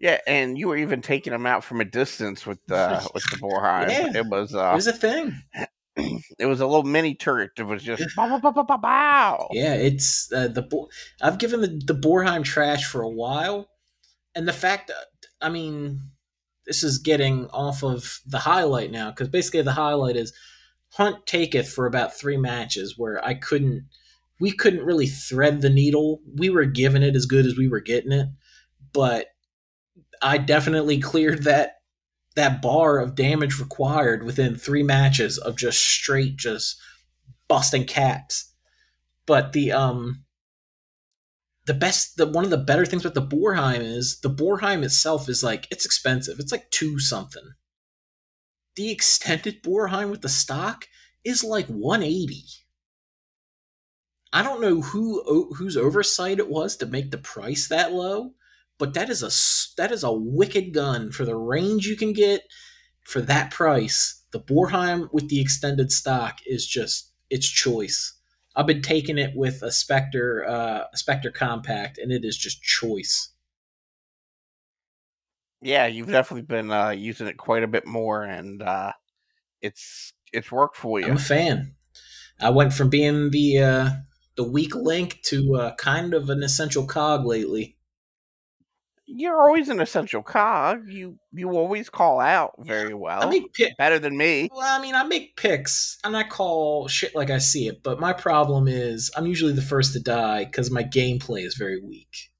Yeah, 0.00 0.18
and 0.26 0.58
you 0.58 0.66
were 0.68 0.76
even 0.76 1.02
taking 1.02 1.32
them 1.32 1.46
out 1.46 1.62
from 1.62 1.80
a 1.80 1.84
distance 1.84 2.44
with 2.44 2.58
the 2.66 3.08
with 3.14 3.22
the 3.30 3.36
Bornheim. 3.36 3.88
Yeah. 3.90 4.20
It 4.20 4.26
was 4.26 4.54
uh, 4.54 4.58
It 4.58 4.64
uh, 4.64 4.74
was 4.74 4.86
a 4.88 4.92
thing. 4.92 5.42
it 6.38 6.46
was 6.46 6.60
a 6.60 6.66
little 6.66 6.84
mini 6.84 7.14
turret 7.14 7.50
that 7.56 7.66
was 7.66 7.82
just 7.82 8.04
bow, 8.16 8.38
bow, 8.38 8.50
bow, 8.50 8.62
bow, 8.62 8.76
bow. 8.76 9.48
Yeah, 9.52 9.74
it's 9.74 10.32
uh, 10.32 10.48
the 10.48 10.62
Bo- 10.62 10.88
I've 11.20 11.38
given 11.38 11.60
the 11.60 11.68
the 11.68 11.94
Bornheim 11.94 12.44
trash 12.44 12.84
for 12.84 13.02
a 13.02 13.10
while, 13.10 13.68
and 14.34 14.48
the 14.48 14.52
fact 14.52 14.88
that 14.88 15.06
I 15.40 15.48
mean, 15.48 16.00
this 16.66 16.82
is 16.82 16.98
getting 16.98 17.48
off 17.48 17.82
of 17.82 18.20
the 18.26 18.38
highlight 18.38 18.90
now 18.90 19.10
because 19.10 19.28
basically 19.28 19.62
the 19.62 19.72
highlight 19.72 20.16
is 20.16 20.32
Hunt 20.92 21.26
taketh 21.26 21.70
for 21.70 21.86
about 21.86 22.14
three 22.14 22.36
matches 22.36 22.98
where 22.98 23.24
I 23.24 23.34
couldn't, 23.34 23.88
we 24.40 24.52
couldn't 24.52 24.84
really 24.84 25.06
thread 25.06 25.60
the 25.60 25.70
needle. 25.70 26.20
We 26.36 26.50
were 26.50 26.66
giving 26.66 27.02
it 27.02 27.16
as 27.16 27.24
good 27.24 27.46
as 27.46 27.56
we 27.56 27.66
were 27.66 27.80
getting 27.80 28.12
it, 28.12 28.28
but 28.92 29.28
I 30.20 30.38
definitely 30.38 30.98
cleared 31.00 31.44
that 31.44 31.76
that 32.34 32.62
bar 32.62 32.98
of 32.98 33.14
damage 33.14 33.58
required 33.58 34.22
within 34.22 34.56
three 34.56 34.82
matches 34.82 35.38
of 35.38 35.56
just 35.56 35.80
straight 35.80 36.36
just 36.36 36.80
busting 37.48 37.84
caps. 37.84 38.52
But 39.26 39.52
the 39.52 39.72
um 39.72 40.24
the 41.66 41.74
best 41.74 42.16
the 42.16 42.26
one 42.26 42.44
of 42.44 42.50
the 42.50 42.56
better 42.56 42.84
things 42.84 43.04
about 43.04 43.14
the 43.14 43.36
Bornheim 43.36 43.80
is 43.80 44.20
the 44.20 44.30
Bornheim 44.30 44.82
itself 44.82 45.28
is 45.28 45.42
like 45.42 45.68
it's 45.70 45.86
expensive. 45.86 46.38
It's 46.40 46.52
like 46.52 46.70
two 46.70 46.98
something. 46.98 47.52
The 48.76 48.90
extended 48.90 49.62
Bornheim 49.62 50.10
with 50.10 50.22
the 50.22 50.28
stock 50.28 50.86
is 51.24 51.44
like 51.44 51.66
180. 51.66 52.44
I 54.32 54.42
don't 54.42 54.62
know 54.62 54.80
who 54.80 55.54
whose 55.54 55.76
oversight 55.76 56.38
it 56.38 56.48
was 56.48 56.76
to 56.78 56.86
make 56.86 57.10
the 57.10 57.18
price 57.18 57.68
that 57.68 57.92
low, 57.92 58.32
but 58.78 58.94
that 58.94 59.08
is 59.08 59.22
a 59.22 59.30
that 59.76 59.92
is 59.92 60.02
a 60.02 60.12
wicked 60.12 60.72
gun 60.72 61.10
for 61.12 61.24
the 61.24 61.36
range 61.36 61.86
you 61.86 61.96
can 61.96 62.12
get 62.12 62.42
for 63.04 63.20
that 63.20 63.50
price. 63.50 64.24
The 64.32 64.40
Bornheim 64.40 65.08
with 65.12 65.28
the 65.28 65.40
extended 65.40 65.92
stock 65.92 66.38
is 66.46 66.66
just 66.66 67.12
its 67.30 67.48
choice. 67.48 68.18
I've 68.54 68.66
been 68.66 68.82
taking 68.82 69.18
it 69.18 69.32
with 69.34 69.62
a 69.62 69.70
Spectre 69.70 70.44
uh, 70.46 70.84
a 70.92 70.96
Spectre 70.96 71.30
compact, 71.30 71.98
and 71.98 72.12
it 72.12 72.24
is 72.24 72.36
just 72.36 72.62
choice. 72.62 73.32
Yeah, 75.62 75.86
you've 75.86 76.10
definitely 76.10 76.42
been 76.42 76.72
uh, 76.72 76.90
using 76.90 77.28
it 77.28 77.36
quite 77.36 77.62
a 77.62 77.68
bit 77.68 77.86
more, 77.86 78.24
and 78.24 78.60
uh, 78.62 78.92
it's 79.60 80.12
it's 80.32 80.50
worked 80.50 80.76
for 80.76 81.00
you. 81.00 81.06
I'm 81.06 81.16
a 81.16 81.20
fan. 81.20 81.74
I 82.40 82.50
went 82.50 82.72
from 82.72 82.90
being 82.90 83.30
the 83.30 83.58
uh, 83.58 83.90
the 84.36 84.42
weak 84.42 84.74
link 84.74 85.20
to 85.26 85.54
uh, 85.56 85.74
kind 85.76 86.14
of 86.14 86.28
an 86.30 86.42
essential 86.42 86.86
cog 86.86 87.24
lately. 87.24 87.76
You're 89.06 89.40
always 89.40 89.68
an 89.68 89.80
essential 89.80 90.22
cog. 90.22 90.88
You 90.88 91.18
you 91.32 91.50
always 91.50 91.90
call 91.90 92.20
out 92.20 92.52
very 92.58 92.94
well. 92.94 93.22
I 93.22 93.30
make 93.30 93.52
pick, 93.52 93.76
better 93.76 93.98
than 93.98 94.16
me. 94.16 94.48
Well, 94.52 94.78
I 94.78 94.80
mean, 94.80 94.94
I 94.94 95.04
make 95.04 95.36
picks 95.36 95.98
and 96.04 96.16
I 96.16 96.22
call 96.22 96.88
shit 96.88 97.14
like 97.14 97.30
I 97.30 97.38
see 97.38 97.66
it. 97.66 97.82
But 97.82 98.00
my 98.00 98.12
problem 98.12 98.68
is 98.68 99.10
I'm 99.16 99.26
usually 99.26 99.52
the 99.52 99.62
first 99.62 99.92
to 99.94 100.00
die 100.00 100.44
because 100.44 100.70
my 100.70 100.84
gameplay 100.84 101.44
is 101.44 101.56
very 101.56 101.80
weak. 101.80 102.30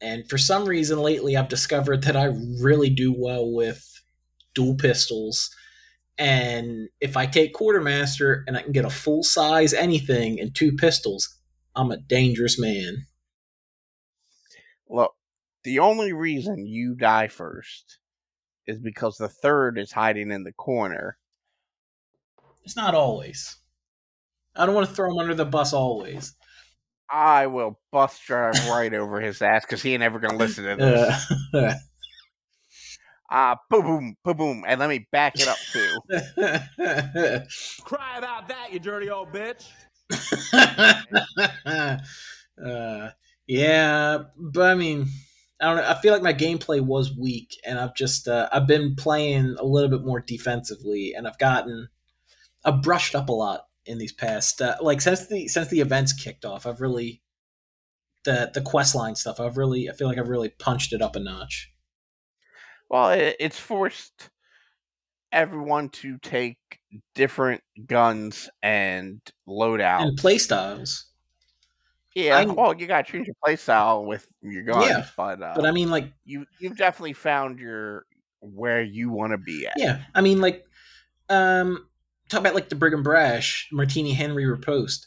And 0.00 0.28
for 0.28 0.36
some 0.36 0.66
reason 0.66 0.98
lately, 0.98 1.36
I've 1.36 1.48
discovered 1.48 2.02
that 2.04 2.16
I 2.16 2.26
really 2.60 2.90
do 2.90 3.14
well 3.16 3.50
with 3.50 3.82
dual 4.54 4.74
pistols 4.74 5.50
and 6.18 6.88
if 7.00 7.16
I 7.16 7.26
take 7.26 7.52
quartermaster 7.52 8.44
and 8.46 8.56
I 8.56 8.62
can 8.62 8.72
get 8.72 8.84
a 8.84 8.90
full 8.90 9.22
size 9.22 9.74
anything 9.74 10.40
and 10.40 10.54
two 10.54 10.72
pistols, 10.72 11.36
I'm 11.74 11.90
a 11.90 11.98
dangerous 11.98 12.58
man. 12.58 13.06
Look, 14.88 15.14
the 15.64 15.80
only 15.80 16.12
reason 16.12 16.66
you 16.66 16.94
die 16.94 17.28
first 17.28 17.98
is 18.66 18.78
because 18.78 19.16
the 19.16 19.28
third 19.28 19.78
is 19.78 19.92
hiding 19.92 20.30
in 20.30 20.44
the 20.44 20.52
corner. 20.52 21.18
It's 22.64 22.76
not 22.76 22.94
always. 22.94 23.56
I 24.54 24.66
don't 24.66 24.74
want 24.74 24.88
to 24.88 24.94
throw 24.94 25.10
him 25.10 25.18
under 25.18 25.34
the 25.34 25.44
bus 25.44 25.72
always. 25.72 26.34
I 27.10 27.46
will 27.46 27.78
bus 27.92 28.18
drive 28.26 28.64
right 28.64 28.92
over 28.92 29.20
his 29.20 29.40
ass 29.40 29.64
because 29.64 29.82
he 29.82 29.94
ain't 29.94 30.02
ever 30.02 30.18
gonna 30.18 30.38
listen 30.38 30.64
to 30.64 30.76
this. 30.76 31.52
Uh, 31.54 31.74
Ah, 33.28 33.52
uh, 33.52 33.56
boom, 33.68 33.82
boom, 33.82 34.16
boom, 34.24 34.36
boom, 34.36 34.64
and 34.68 34.78
let 34.78 34.88
me 34.88 35.08
back 35.10 35.40
it 35.40 35.48
up 35.48 35.58
too. 35.72 36.00
Cry 37.82 38.18
about 38.18 38.46
that, 38.46 38.68
you 38.72 38.78
dirty 38.78 39.10
old 39.10 39.32
bitch. 39.32 39.66
uh, 42.64 43.10
yeah, 43.46 44.24
but 44.36 44.70
I 44.70 44.74
mean, 44.74 45.06
I 45.60 45.66
don't 45.66 45.76
know. 45.76 45.88
I 45.88 45.94
feel 46.00 46.12
like 46.12 46.22
my 46.22 46.34
gameplay 46.34 46.80
was 46.80 47.16
weak, 47.16 47.56
and 47.64 47.78
I've 47.78 47.94
just 47.94 48.28
uh, 48.28 48.48
I've 48.52 48.66
been 48.66 48.94
playing 48.94 49.56
a 49.58 49.64
little 49.64 49.90
bit 49.90 50.04
more 50.04 50.20
defensively, 50.20 51.14
and 51.14 51.26
I've 51.26 51.38
gotten 51.38 51.88
I've 52.64 52.82
brushed 52.82 53.14
up 53.14 53.28
a 53.28 53.32
lot 53.32 53.66
in 53.86 53.98
these 53.98 54.12
past 54.12 54.60
uh, 54.60 54.76
like 54.80 55.00
since 55.00 55.26
the 55.26 55.48
since 55.48 55.68
the 55.68 55.80
events 55.80 56.12
kicked 56.12 56.44
off. 56.44 56.66
I've 56.66 56.80
really 56.80 57.22
the 58.24 58.50
the 58.52 58.60
quest 58.60 58.94
line 58.94 59.14
stuff. 59.14 59.40
I've 59.40 59.56
really 59.56 59.88
I 59.88 59.92
feel 59.92 60.08
like 60.08 60.18
I've 60.18 60.28
really 60.28 60.50
punched 60.50 60.92
it 60.92 61.00
up 61.00 61.16
a 61.16 61.20
notch. 61.20 61.72
Well, 62.90 63.10
it, 63.10 63.36
it's 63.40 63.58
forced 63.58 64.30
everyone 65.32 65.88
to 65.90 66.18
take 66.18 66.58
different 67.14 67.62
guns 67.86 68.50
and 68.62 69.20
loadouts 69.48 70.02
and 70.02 70.18
playstyles. 70.18 71.04
Yeah, 72.16 72.38
I, 72.38 72.44
well, 72.46 72.72
you 72.72 72.86
got 72.86 73.04
to 73.04 73.12
change 73.12 73.26
your 73.26 73.36
playstyle 73.46 74.06
with 74.06 74.26
your 74.40 74.62
guns, 74.62 74.86
yeah, 74.88 75.04
but 75.18 75.42
uh, 75.42 75.52
but 75.54 75.66
I 75.66 75.70
mean, 75.70 75.90
like 75.90 76.14
you 76.24 76.46
you've 76.58 76.78
definitely 76.78 77.12
found 77.12 77.58
your 77.58 78.06
where 78.40 78.82
you 78.82 79.10
want 79.10 79.32
to 79.32 79.38
be 79.38 79.66
at. 79.66 79.74
Yeah, 79.76 80.00
I 80.14 80.22
mean, 80.22 80.40
like 80.40 80.64
um, 81.28 81.86
talk 82.30 82.40
about 82.40 82.54
like 82.54 82.70
the 82.70 82.74
Brigham 82.74 83.02
Brash 83.02 83.68
Martini 83.70 84.14
Henry 84.14 84.46
riposte. 84.46 85.06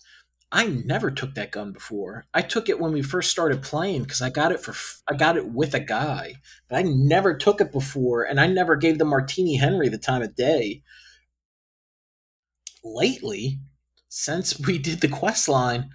I 0.52 0.68
never 0.68 1.10
took 1.10 1.34
that 1.34 1.50
gun 1.50 1.72
before. 1.72 2.28
I 2.32 2.44
took 2.44 2.70
it 2.70 2.80
when 2.80 2.94
we 2.94 3.02
first 3.02 3.32
started 3.32 3.64
playing 3.64 4.04
because 4.04 4.22
I 4.22 4.30
got 4.30 4.52
it 4.52 4.60
for 4.60 4.76
I 5.08 5.16
got 5.16 5.36
it 5.36 5.48
with 5.48 5.74
a 5.74 5.80
guy, 5.80 6.36
but 6.70 6.78
I 6.78 6.84
never 6.84 7.34
took 7.34 7.60
it 7.60 7.72
before, 7.72 8.22
and 8.22 8.40
I 8.40 8.46
never 8.46 8.76
gave 8.76 9.00
the 9.00 9.06
Martini 9.06 9.56
Henry 9.56 9.90
the 9.90 9.98
time 9.98 10.22
of 10.22 10.36
day. 10.36 10.84
Lately, 12.84 13.58
since 14.10 14.60
we 14.60 14.78
did 14.78 15.02
the 15.02 15.08
quest 15.08 15.50
line, 15.50 15.90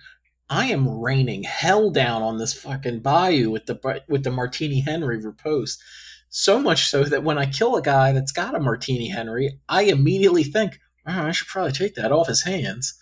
I 0.50 0.66
am 0.66 1.00
raining 1.00 1.42
hell 1.42 1.90
down 1.90 2.22
on 2.22 2.38
this 2.38 2.52
fucking 2.54 3.00
bayou 3.00 3.50
with 3.50 3.66
the 3.66 4.02
with 4.08 4.24
the 4.24 4.30
Martini 4.30 4.80
Henry 4.80 5.18
riposte. 5.18 5.82
So 6.28 6.60
much 6.60 6.88
so 6.88 7.04
that 7.04 7.22
when 7.22 7.38
I 7.38 7.46
kill 7.46 7.76
a 7.76 7.82
guy 7.82 8.12
that's 8.12 8.32
got 8.32 8.54
a 8.54 8.60
Martini 8.60 9.08
Henry, 9.08 9.60
I 9.68 9.84
immediately 9.84 10.42
think, 10.42 10.80
oh, 11.06 11.12
I 11.12 11.30
should 11.30 11.46
probably 11.48 11.72
take 11.72 11.94
that 11.94 12.12
off 12.12 12.26
his 12.26 12.42
hands 12.42 12.98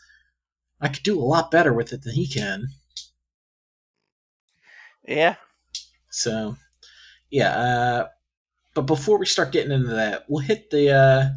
I 0.83 0.89
could 0.89 1.05
do 1.05 1.19
a 1.19 1.23
lot 1.23 1.53
better 1.53 1.73
with 1.73 1.93
it 1.93 2.03
than 2.03 2.15
he 2.15 2.27
can. 2.27 2.67
Yeah. 5.07 5.37
So, 6.11 6.57
yeah. 7.31 7.57
Uh, 7.57 8.09
but 8.75 8.83
before 8.83 9.17
we 9.19 9.27
start 9.27 9.53
getting 9.53 9.71
into 9.71 9.95
that, 9.95 10.25
we'll 10.29 10.43
hit 10.43 10.71
the 10.71 10.91
uh, 10.91 11.29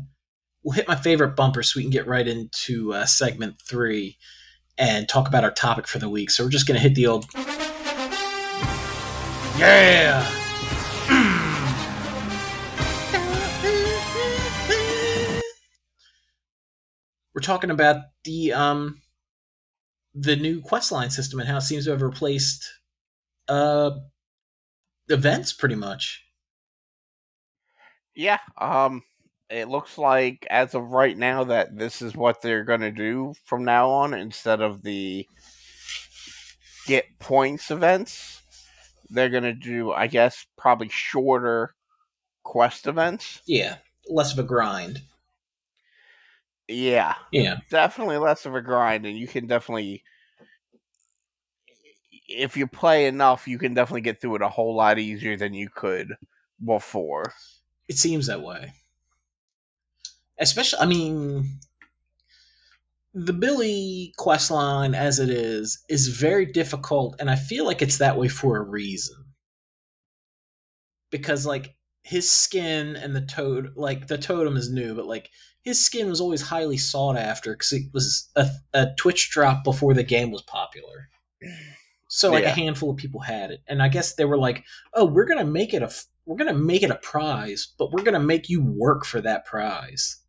we'll 0.63 0.73
hit 0.73 0.87
my 0.87 0.95
favorite 0.95 1.35
bumper 1.35 1.61
so 1.61 1.77
we 1.77 1.83
can 1.83 1.91
get 1.91 2.07
right 2.07 2.27
into 2.27 2.91
uh, 2.93 3.05
segment 3.05 3.61
three 3.61 4.17
and 4.77 5.07
talk 5.07 5.27
about 5.27 5.43
our 5.43 5.51
topic 5.51 5.87
for 5.87 5.99
the 5.99 6.09
week. 6.09 6.29
So 6.29 6.43
we're 6.43 6.49
just 6.49 6.67
gonna 6.67 6.79
hit 6.79 6.95
the 6.95 7.07
old 7.07 7.25
yeah. 9.57 10.29
we're 17.33 17.41
talking 17.41 17.69
about 17.69 17.97
the 18.23 18.51
um 18.53 19.01
the 20.13 20.35
new 20.35 20.61
questline 20.61 21.11
system 21.11 21.39
and 21.39 21.47
how 21.47 21.57
it 21.57 21.61
seems 21.61 21.85
to 21.85 21.91
have 21.91 22.01
replaced 22.01 22.69
uh 23.47 23.91
events 25.09 25.53
pretty 25.53 25.75
much. 25.75 26.23
Yeah, 28.15 28.39
um 28.57 29.03
it 29.49 29.67
looks 29.67 29.97
like 29.97 30.47
as 30.49 30.73
of 30.73 30.83
right 30.89 31.17
now 31.17 31.43
that 31.45 31.77
this 31.77 32.01
is 32.01 32.15
what 32.15 32.41
they're 32.41 32.63
going 32.63 32.81
to 32.81 32.91
do 32.91 33.33
from 33.43 33.63
now 33.63 33.89
on 33.89 34.13
instead 34.13 34.61
of 34.61 34.81
the 34.81 35.27
get 36.87 37.05
points 37.19 37.71
events. 37.71 38.41
They're 39.09 39.29
going 39.29 39.43
to 39.43 39.53
do 39.53 39.91
I 39.91 40.07
guess 40.07 40.45
probably 40.57 40.89
shorter 40.89 41.75
quest 42.43 42.87
events. 42.87 43.41
Yeah, 43.45 43.77
less 44.09 44.33
of 44.33 44.39
a 44.39 44.43
grind. 44.43 45.01
Yeah. 46.67 47.13
Yeah. 47.31 47.57
Definitely 47.69 48.17
less 48.17 48.45
of 48.45 48.55
a 48.55 48.61
grind, 48.61 49.05
and 49.05 49.17
you 49.17 49.27
can 49.27 49.45
definitely 49.47 50.03
if 52.27 52.57
you 52.57 52.65
play 52.65 53.05
enough, 53.05 53.47
you 53.47 53.59
can 53.59 53.75
definitely 53.75 54.01
get 54.01 54.19
through 54.19 54.35
it 54.35 54.41
a 54.41 54.49
whole 54.49 54.75
lot 54.75 54.97
easier 54.97 55.37
than 55.37 55.53
you 55.53 55.69
could 55.69 56.15
before. 56.63 57.33
It 57.87 57.97
seems 57.97 58.25
that 58.27 58.41
way. 58.41 58.73
Especially 60.37 60.79
I 60.79 60.85
mean 60.85 61.59
the 63.13 63.33
Billy 63.33 64.13
quest 64.17 64.51
line 64.51 64.93
as 64.93 65.19
it 65.19 65.29
is 65.29 65.83
is 65.87 66.09
very 66.09 66.45
difficult 66.45 67.15
and 67.19 67.29
I 67.29 67.35
feel 67.35 67.65
like 67.65 67.81
it's 67.81 67.97
that 67.97 68.17
way 68.17 68.27
for 68.27 68.57
a 68.57 68.63
reason. 68.63 69.15
Because 71.11 71.45
like 71.45 71.75
his 72.05 72.31
skin 72.31 72.95
and 72.95 73.15
the 73.15 73.21
toad 73.21 73.73
like 73.75 74.05
the 74.05 74.17
totem 74.17 74.55
is 74.55 74.69
new 74.69 74.93
but 74.93 75.07
like 75.07 75.31
his 75.63 75.83
skin 75.83 76.07
was 76.07 76.21
always 76.21 76.41
highly 76.43 76.77
sought 76.77 77.17
after 77.17 77.53
because 77.53 77.73
it 77.73 77.81
was 77.93 78.29
a, 78.35 78.47
a 78.75 78.93
twitch 78.95 79.31
drop 79.31 79.63
before 79.63 79.95
the 79.95 80.03
game 80.03 80.29
was 80.29 80.43
popular 80.43 81.09
so 82.07 82.31
like 82.31 82.43
yeah. 82.43 82.51
a 82.51 82.55
handful 82.55 82.91
of 82.91 82.97
people 82.97 83.21
had 83.21 83.49
it 83.49 83.61
and 83.67 83.81
i 83.81 83.87
guess 83.87 84.13
they 84.13 84.23
were 84.23 84.37
like 84.37 84.63
oh 84.93 85.03
we're 85.03 85.25
gonna 85.25 85.43
make 85.43 85.73
it 85.73 85.81
a 85.81 85.91
we're 86.27 86.37
gonna 86.37 86.53
make 86.53 86.83
it 86.83 86.91
a 86.91 86.95
prize 86.97 87.73
but 87.79 87.91
we're 87.91 88.03
gonna 88.03 88.19
make 88.19 88.49
you 88.49 88.63
work 88.63 89.03
for 89.03 89.19
that 89.19 89.43
prize 89.43 90.21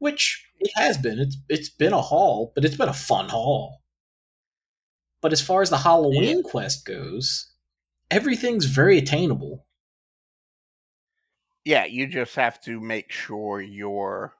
which 0.00 0.44
it 0.58 0.70
has 0.74 0.98
been 0.98 1.18
it's 1.18 1.36
it's 1.48 1.68
been 1.70 1.92
a 1.92 2.02
haul 2.02 2.52
but 2.54 2.64
it's 2.64 2.76
been 2.76 2.88
a 2.88 2.92
fun 2.92 3.28
haul 3.28 3.80
but 5.22 5.32
as 5.32 5.40
far 5.40 5.62
as 5.62 5.70
the 5.70 5.78
halloween 5.78 6.38
yeah. 6.38 6.50
quest 6.50 6.84
goes 6.84 7.52
everything's 8.10 8.64
very 8.64 8.98
attainable 8.98 9.64
yeah, 11.64 11.84
you 11.84 12.06
just 12.06 12.34
have 12.36 12.60
to 12.62 12.80
make 12.80 13.12
sure 13.12 13.60
your 13.60 14.34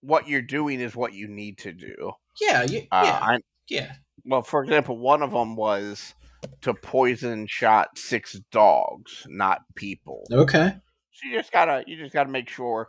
what 0.00 0.28
you're 0.28 0.42
doing 0.42 0.80
is 0.80 0.96
what 0.96 1.12
you 1.12 1.28
need 1.28 1.58
to 1.58 1.72
do. 1.72 2.12
Yeah, 2.40 2.64
you, 2.64 2.82
Uh, 2.90 3.38
yeah, 3.68 3.78
yeah. 3.78 3.92
well, 4.24 4.42
for 4.42 4.64
example, 4.64 4.98
one 4.98 5.22
of 5.22 5.30
them 5.30 5.54
was 5.54 6.14
to 6.62 6.74
poison 6.74 7.46
shot 7.46 7.96
six 7.96 8.38
dogs, 8.50 9.26
not 9.28 9.60
people. 9.76 10.24
Okay. 10.32 10.74
So 11.12 11.28
you 11.28 11.38
just 11.38 11.52
gotta 11.52 11.84
you 11.86 11.96
just 11.96 12.12
gotta 12.12 12.30
make 12.30 12.48
sure, 12.48 12.88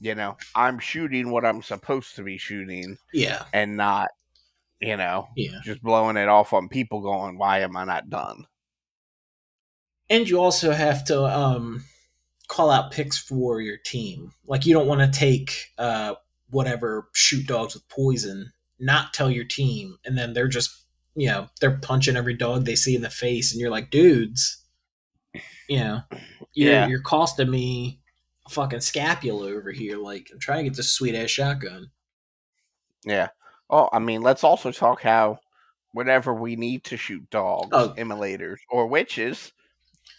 you 0.00 0.14
know, 0.14 0.36
I'm 0.54 0.78
shooting 0.78 1.30
what 1.30 1.44
I'm 1.44 1.62
supposed 1.62 2.16
to 2.16 2.22
be 2.22 2.38
shooting 2.38 2.98
Yeah, 3.12 3.44
and 3.52 3.76
not, 3.76 4.08
you 4.80 4.96
know, 4.96 5.28
yeah. 5.36 5.58
just 5.64 5.82
blowing 5.82 6.16
it 6.16 6.28
off 6.28 6.52
on 6.52 6.68
people 6.68 7.00
going, 7.00 7.38
Why 7.38 7.60
am 7.60 7.76
I 7.76 7.84
not 7.84 8.10
done? 8.10 8.46
And 10.08 10.28
you 10.28 10.38
also 10.40 10.70
have 10.72 11.04
to 11.06 11.24
um, 11.24 11.84
call 12.48 12.70
out 12.70 12.92
picks 12.92 13.18
for 13.18 13.60
your 13.60 13.76
team. 13.76 14.32
Like 14.46 14.66
you 14.66 14.72
don't 14.74 14.86
want 14.86 15.00
to 15.00 15.18
take 15.18 15.66
uh, 15.78 16.14
whatever 16.50 17.08
shoot 17.12 17.46
dogs 17.46 17.74
with 17.74 17.88
poison, 17.88 18.52
not 18.78 19.12
tell 19.14 19.30
your 19.30 19.44
team, 19.44 19.96
and 20.04 20.16
then 20.16 20.32
they're 20.32 20.48
just 20.48 20.84
you 21.16 21.26
know 21.28 21.48
they're 21.60 21.78
punching 21.78 22.16
every 22.16 22.34
dog 22.34 22.64
they 22.64 22.76
see 22.76 22.94
in 22.94 23.02
the 23.02 23.10
face, 23.10 23.52
and 23.52 23.60
you're 23.60 23.70
like, 23.70 23.90
dudes, 23.90 24.62
you 25.68 25.78
know, 25.78 26.02
you're, 26.52 26.72
Yeah. 26.72 26.86
you're 26.86 27.00
costing 27.02 27.50
me 27.50 28.00
a 28.46 28.50
fucking 28.50 28.80
scapula 28.80 29.48
over 29.50 29.72
here. 29.72 29.98
Like 29.98 30.28
I'm 30.32 30.38
trying 30.38 30.64
to 30.64 30.70
get 30.70 30.76
this 30.76 30.90
sweet 30.92 31.14
ass 31.14 31.30
shotgun. 31.30 31.90
Yeah. 33.04 33.28
Oh, 33.68 33.88
I 33.92 33.98
mean, 33.98 34.22
let's 34.22 34.44
also 34.44 34.70
talk 34.72 35.02
how 35.02 35.38
whenever 35.92 36.32
we 36.34 36.56
need 36.56 36.84
to 36.84 36.96
shoot 36.96 37.28
dogs, 37.30 37.68
Oh. 37.72 37.94
immolators, 37.96 38.60
or 38.70 38.86
witches, 38.86 39.52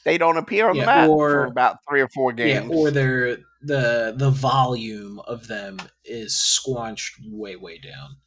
they 0.05 0.17
don't 0.17 0.37
appear 0.37 0.69
on 0.69 0.75
Yeah, 0.75 0.81
the 0.81 0.85
map 0.85 1.09
or- 1.09 1.29
for 1.29 1.45
about 1.45 1.77
three 1.87 2.01
or 2.01 2.09
four 2.09 2.33
games. 2.33 2.69
Yeah, 2.69 2.75
or 2.77 2.91
they're 2.91 3.37
the 3.61 4.13
the 4.15 4.29
volume 4.29 5.19
of 5.21 5.47
them 5.47 5.79
is 6.05 6.35
squanched 6.35 7.15
way 7.25 7.55
way 7.55 7.77
down. 7.77 8.17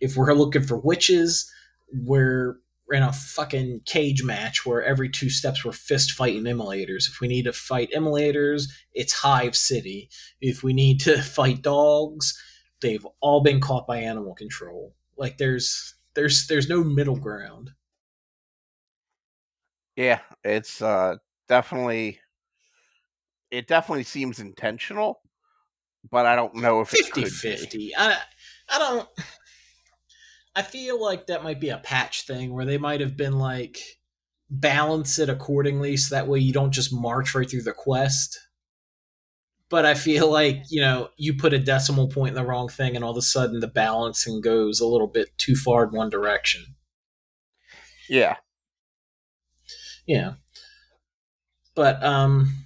If 0.00 0.16
we're 0.16 0.32
looking 0.32 0.62
for 0.62 0.78
witches, 0.78 1.50
we're 1.92 2.56
in 2.90 3.02
a 3.02 3.12
fucking 3.12 3.80
cage 3.86 4.22
match 4.22 4.66
where 4.66 4.82
every 4.82 5.08
two 5.08 5.30
steps 5.30 5.64
we're 5.64 5.72
fist 5.72 6.12
fighting 6.12 6.46
immolators. 6.46 7.08
If 7.08 7.20
we 7.20 7.28
need 7.28 7.44
to 7.44 7.52
fight 7.52 7.90
immolators, 7.92 8.72
it's 8.92 9.12
Hive 9.12 9.56
City. 9.56 10.08
If 10.40 10.62
we 10.62 10.72
need 10.72 11.00
to 11.00 11.22
fight 11.22 11.62
dogs, 11.62 12.40
they've 12.80 13.06
all 13.20 13.42
been 13.42 13.60
caught 13.60 13.86
by 13.86 13.98
animal 13.98 14.34
control. 14.34 14.94
Like 15.16 15.38
there's 15.38 15.94
there's 16.14 16.46
there's 16.46 16.68
no 16.68 16.82
middle 16.82 17.16
ground. 17.16 17.70
Yeah, 19.96 20.20
it's 20.44 20.80
uh 20.80 21.16
definitely 21.48 22.20
it 23.50 23.66
definitely 23.66 24.04
seems 24.04 24.38
intentional, 24.38 25.20
but 26.10 26.26
I 26.26 26.36
don't 26.36 26.54
know 26.56 26.80
if 26.80 26.94
it 26.94 27.04
50 27.06 27.12
could 27.12 27.24
be. 27.24 27.30
50. 27.30 27.96
I, 27.96 28.16
I 28.68 28.78
don't. 28.78 29.08
I 30.54 30.62
feel 30.62 31.00
like 31.00 31.26
that 31.26 31.44
might 31.44 31.60
be 31.60 31.70
a 31.70 31.78
patch 31.78 32.26
thing 32.26 32.52
where 32.52 32.64
they 32.64 32.78
might 32.78 33.00
have 33.00 33.16
been 33.16 33.38
like 33.38 33.78
balance 34.50 35.18
it 35.18 35.28
accordingly 35.28 35.96
so 35.96 36.14
that 36.14 36.26
way 36.26 36.40
you 36.40 36.52
don't 36.52 36.72
just 36.72 36.92
march 36.92 37.34
right 37.34 37.48
through 37.48 37.62
the 37.62 37.72
quest. 37.72 38.38
But 39.68 39.86
I 39.86 39.94
feel 39.94 40.28
like, 40.30 40.62
you 40.68 40.80
know, 40.80 41.10
you 41.16 41.34
put 41.34 41.52
a 41.52 41.58
decimal 41.58 42.08
point 42.08 42.30
in 42.30 42.34
the 42.34 42.44
wrong 42.44 42.68
thing 42.68 42.96
and 42.96 43.04
all 43.04 43.12
of 43.12 43.16
a 43.16 43.22
sudden 43.22 43.60
the 43.60 43.68
balancing 43.68 44.40
goes 44.40 44.80
a 44.80 44.86
little 44.86 45.06
bit 45.06 45.28
too 45.38 45.54
far 45.54 45.84
in 45.84 45.90
one 45.90 46.10
direction. 46.10 46.74
Yeah. 48.08 48.36
Yeah. 50.06 50.34
But 51.74 52.02
um 52.04 52.64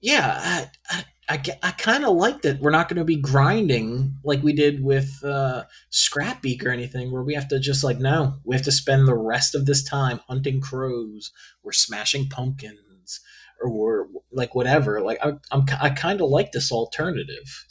yeah, 0.00 0.38
I 0.42 0.70
I, 0.88 1.04
I, 1.28 1.42
I 1.62 1.72
kind 1.72 2.04
of 2.04 2.14
like 2.14 2.42
that 2.42 2.60
we're 2.60 2.70
not 2.70 2.88
going 2.88 2.98
to 2.98 3.04
be 3.04 3.16
grinding 3.16 4.14
like 4.22 4.42
we 4.42 4.52
did 4.52 4.82
with 4.82 5.24
uh 5.24 5.64
Scrapbeak 5.90 6.64
or 6.64 6.70
anything 6.70 7.10
where 7.10 7.22
we 7.22 7.34
have 7.34 7.48
to 7.48 7.58
just 7.58 7.82
like 7.82 7.98
no, 7.98 8.36
we 8.44 8.54
have 8.54 8.64
to 8.64 8.72
spend 8.72 9.08
the 9.08 9.16
rest 9.16 9.54
of 9.54 9.66
this 9.66 9.82
time 9.82 10.20
hunting 10.28 10.60
crows 10.60 11.32
or 11.64 11.72
smashing 11.72 12.28
pumpkins 12.28 13.20
or 13.60 13.70
we're 13.70 14.06
like 14.32 14.54
whatever. 14.54 15.00
Like 15.00 15.18
I 15.24 15.32
I'm 15.50 15.64
I 15.80 15.90
kind 15.90 16.20
of 16.20 16.30
like 16.30 16.52
this 16.52 16.70
alternative. 16.70 17.66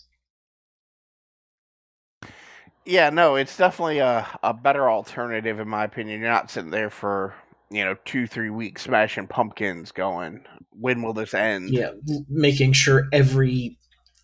Yeah, 2.86 3.10
no, 3.10 3.36
it's 3.36 3.58
definitely 3.58 3.98
a, 4.00 4.28
a 4.44 4.54
better 4.54 4.90
alternative 4.90 5.60
in 5.60 5.68
my 5.68 5.84
opinion. 5.86 6.22
You're 6.22 6.30
not 6.30 6.52
sitting 6.52 6.70
there 6.70 6.92
for, 6.92 7.34
you 7.76 7.84
know, 7.84 7.96
two, 8.06 8.28
three 8.28 8.50
weeks 8.50 8.84
smashing 8.84 9.28
pumpkins 9.28 9.92
going, 9.92 10.46
when 10.72 11.02
will 11.02 11.14
this 11.14 11.34
end? 11.34 11.70
Yeah, 11.70 11.92
making 12.30 12.74
sure 12.74 13.08
every 13.12 13.78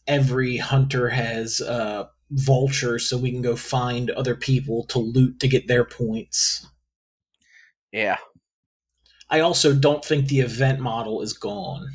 every 0.08 0.58
hunter 0.58 1.10
has 1.10 1.62
uh 1.62 2.06
vultures 2.32 3.08
so 3.08 3.18
we 3.18 3.32
can 3.32 3.42
go 3.42 3.56
find 3.56 4.10
other 4.12 4.36
people 4.36 4.86
to 4.86 5.00
loot 5.00 5.40
to 5.40 5.48
get 5.48 5.68
their 5.68 5.84
points. 5.86 6.66
Yeah. 7.92 8.18
I 9.30 9.40
also 9.42 9.74
don't 9.74 10.04
think 10.04 10.28
the 10.28 10.40
event 10.40 10.80
model 10.80 11.22
is 11.22 11.34
gone. 11.34 11.88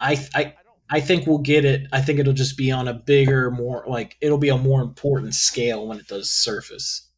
I 0.00 0.26
I 0.34 0.54
I 0.90 1.00
think 1.00 1.26
we'll 1.26 1.38
get 1.38 1.64
it. 1.64 1.86
I 1.92 2.00
think 2.00 2.18
it'll 2.18 2.32
just 2.32 2.56
be 2.56 2.70
on 2.70 2.88
a 2.88 2.94
bigger, 2.94 3.50
more 3.50 3.84
like 3.86 4.16
it'll 4.20 4.38
be 4.38 4.48
a 4.48 4.56
more 4.56 4.80
important 4.80 5.34
scale 5.34 5.86
when 5.86 5.98
it 5.98 6.08
does 6.08 6.30
surface. 6.30 7.10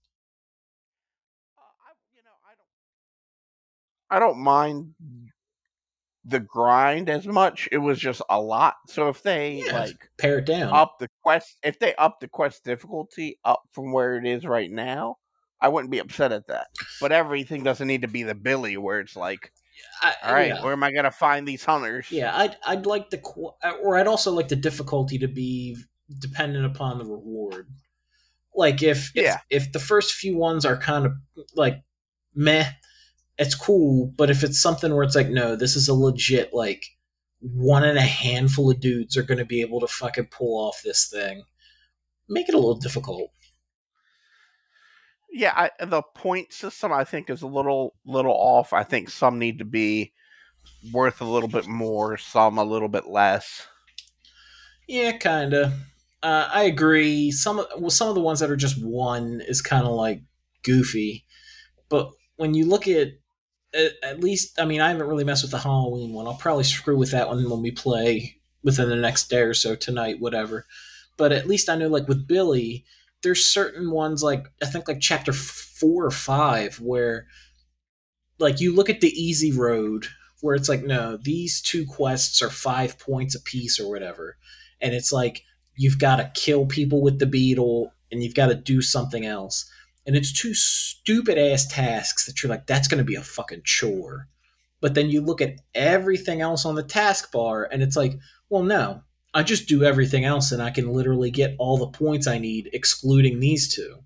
Uh, 1.56 1.62
I, 1.62 1.92
you 2.16 2.22
know, 2.24 2.30
I 4.10 4.18
don't. 4.18 4.38
Mind 4.38 4.94
the 6.24 6.40
grind 6.40 7.08
as 7.08 7.26
much. 7.26 7.68
It 7.72 7.78
was 7.78 7.98
just 7.98 8.20
a 8.28 8.40
lot. 8.40 8.74
So 8.88 9.08
if 9.08 9.22
they 9.22 9.62
Yeah. 9.66 9.80
like 9.80 10.10
Pare 10.18 10.38
it 10.38 10.44
down. 10.46 10.72
up 10.72 10.98
the 10.98 11.08
quest, 11.22 11.56
if 11.62 11.78
they 11.78 11.94
up 11.94 12.20
the 12.20 12.28
quest 12.28 12.62
difficulty 12.64 13.38
up 13.44 13.62
from 13.72 13.92
where 13.92 14.16
it 14.16 14.26
is 14.26 14.44
right 14.44 14.70
now, 14.70 15.16
I 15.62 15.68
wouldn't 15.68 15.90
be 15.90 15.98
upset 15.98 16.30
at 16.32 16.46
that. 16.48 16.68
But 17.00 17.12
everything 17.12 17.62
doesn't 17.62 17.86
need 17.86 18.02
to 18.02 18.08
be 18.08 18.22
the 18.22 18.34
Billy 18.34 18.76
where 18.76 19.00
it's 19.00 19.16
like, 19.16 19.52
I, 20.02 20.14
all 20.22 20.34
right, 20.34 20.48
yeah. 20.48 20.62
where 20.62 20.72
am 20.74 20.82
I 20.82 20.92
gonna 20.92 21.10
find 21.10 21.48
these 21.48 21.64
hunters? 21.64 22.10
Yeah, 22.10 22.36
I'd 22.36 22.56
I'd 22.66 22.84
like 22.86 23.08
the 23.08 23.18
qu- 23.18 23.52
uh, 23.62 23.72
or 23.82 23.96
I'd 23.96 24.06
also 24.06 24.30
like 24.30 24.48
the 24.48 24.56
difficulty 24.56 25.18
to 25.20 25.28
be 25.28 25.76
dependent 26.18 26.66
upon 26.66 26.98
the 26.98 27.04
reward. 27.06 27.66
Like 28.54 28.82
if 28.82 29.10
if, 29.16 29.24
Yeah. 29.24 29.38
if 29.48 29.72
the 29.72 29.78
first 29.78 30.12
few 30.14 30.36
ones 30.36 30.66
are 30.66 30.76
kind 30.76 31.06
of 31.06 31.12
like 31.54 31.76
meh, 32.34 32.66
it's 33.40 33.56
cool. 33.56 34.12
But 34.16 34.30
if 34.30 34.44
it's 34.44 34.60
something 34.60 34.94
where 34.94 35.02
it's 35.02 35.16
like 35.16 35.30
no, 35.30 35.56
this 35.56 35.74
is 35.74 35.88
a 35.88 35.94
legit 35.94 36.54
like 36.54 36.84
one 37.40 37.84
and 37.84 37.98
a 37.98 38.02
handful 38.02 38.70
of 38.70 38.80
dudes 38.80 39.16
are 39.16 39.22
going 39.24 39.38
to 39.38 39.46
be 39.46 39.62
able 39.62 39.80
to 39.80 39.88
fucking 39.88 40.26
pull 40.30 40.68
off 40.68 40.82
this 40.84 41.08
thing. 41.08 41.44
Make 42.28 42.48
it 42.48 42.54
a 42.54 42.58
little 42.58 42.76
difficult. 42.78 43.30
yeah. 45.32 45.70
I, 45.80 45.84
the 45.84 46.02
point 46.14 46.52
system 46.52 46.92
I 46.92 47.04
think 47.04 47.30
is 47.30 47.42
a 47.42 47.46
little 47.46 47.94
little 48.04 48.34
off. 48.34 48.72
I 48.72 48.84
think 48.84 49.10
some 49.10 49.38
need 49.38 49.58
to 49.58 49.64
be 49.64 50.12
worth 50.92 51.20
a 51.20 51.24
little 51.24 51.48
bit 51.48 51.66
more, 51.66 52.16
some 52.18 52.58
a 52.58 52.64
little 52.64 52.88
bit 52.88 53.06
less. 53.08 53.66
Yeah, 54.86 55.16
kind 55.16 55.54
of. 55.54 55.72
Uh, 56.22 56.50
I 56.52 56.64
agree. 56.64 57.30
Some 57.30 57.64
well, 57.78 57.90
some 57.90 58.08
of 58.08 58.14
the 58.14 58.20
ones 58.20 58.40
that 58.40 58.50
are 58.50 58.56
just 58.56 58.76
one 58.84 59.40
is 59.46 59.62
kind 59.62 59.86
of 59.86 59.92
like 59.92 60.22
goofy, 60.62 61.24
but 61.88 62.10
when 62.36 62.54
you 62.54 62.66
look 62.66 62.88
at, 62.88 63.08
at 63.74 64.20
least, 64.20 64.58
I 64.60 64.64
mean, 64.64 64.80
I 64.80 64.88
haven't 64.88 65.06
really 65.06 65.24
messed 65.24 65.44
with 65.44 65.52
the 65.52 65.58
Halloween 65.58 66.12
one. 66.12 66.26
I'll 66.26 66.34
probably 66.34 66.64
screw 66.64 66.96
with 66.96 67.12
that 67.12 67.28
one 67.28 67.48
when 67.48 67.62
we 67.62 67.70
play 67.70 68.36
within 68.62 68.88
the 68.88 68.96
next 68.96 69.28
day 69.30 69.40
or 69.40 69.54
so 69.54 69.74
tonight, 69.74 70.20
whatever. 70.20 70.66
But 71.16 71.32
at 71.32 71.46
least 71.46 71.68
I 71.68 71.76
know, 71.76 71.88
like 71.88 72.08
with 72.08 72.26
Billy, 72.26 72.84
there's 73.22 73.44
certain 73.44 73.90
ones 73.90 74.22
like 74.22 74.46
I 74.62 74.66
think 74.66 74.88
like 74.88 75.00
chapter 75.00 75.32
four 75.32 76.04
or 76.04 76.10
five 76.10 76.80
where, 76.80 77.26
like, 78.38 78.60
you 78.60 78.74
look 78.74 78.88
at 78.90 79.00
the 79.00 79.08
easy 79.10 79.52
road 79.52 80.06
where 80.40 80.54
it's 80.54 80.68
like, 80.68 80.82
no, 80.82 81.18
these 81.18 81.60
two 81.60 81.86
quests 81.86 82.40
are 82.40 82.50
five 82.50 82.98
points 82.98 83.34
apiece 83.34 83.78
or 83.78 83.90
whatever 83.90 84.36
and 84.80 84.94
it's 84.94 85.12
like 85.12 85.42
you've 85.76 85.98
got 85.98 86.16
to 86.16 86.30
kill 86.34 86.66
people 86.66 87.02
with 87.02 87.18
the 87.18 87.26
beetle 87.26 87.92
and 88.10 88.22
you've 88.22 88.34
got 88.34 88.46
to 88.46 88.54
do 88.54 88.82
something 88.82 89.24
else 89.24 89.70
and 90.06 90.16
it's 90.16 90.32
two 90.32 90.54
stupid 90.54 91.38
ass 91.38 91.66
tasks 91.66 92.26
that 92.26 92.42
you're 92.42 92.50
like 92.50 92.66
that's 92.66 92.88
going 92.88 92.98
to 92.98 93.04
be 93.04 93.14
a 93.16 93.22
fucking 93.22 93.62
chore. 93.64 94.28
But 94.80 94.94
then 94.94 95.10
you 95.10 95.20
look 95.20 95.40
at 95.42 95.60
everything 95.74 96.40
else 96.40 96.64
on 96.64 96.74
the 96.74 96.82
taskbar 96.84 97.66
and 97.70 97.82
it's 97.82 97.96
like 97.96 98.18
well 98.48 98.62
no. 98.62 99.02
I 99.32 99.44
just 99.44 99.68
do 99.68 99.84
everything 99.84 100.24
else 100.24 100.50
and 100.50 100.60
i 100.60 100.70
can 100.70 100.88
literally 100.92 101.30
get 101.30 101.54
all 101.58 101.76
the 101.78 101.86
points 101.86 102.26
i 102.26 102.38
need 102.38 102.68
excluding 102.72 103.38
these 103.40 103.72
two. 103.72 103.98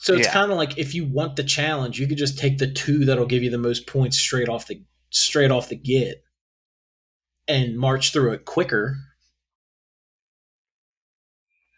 So 0.00 0.14
it's 0.14 0.26
Yeah. 0.26 0.32
kind 0.32 0.50
of 0.52 0.56
like 0.58 0.78
if 0.78 0.94
you 0.94 1.04
want 1.06 1.36
the 1.36 1.44
challenge 1.44 1.98
you 1.98 2.06
could 2.06 2.18
just 2.18 2.38
take 2.38 2.58
the 2.58 2.70
two 2.70 3.04
that'll 3.04 3.26
give 3.26 3.42
you 3.42 3.50
the 3.50 3.58
most 3.58 3.86
points 3.86 4.18
straight 4.18 4.48
off 4.48 4.66
the 4.66 4.82
straight 5.10 5.50
off 5.50 5.68
the 5.68 5.76
get 5.76 6.22
and 7.48 7.76
march 7.76 8.12
through 8.12 8.32
it 8.32 8.44
quicker 8.44 8.96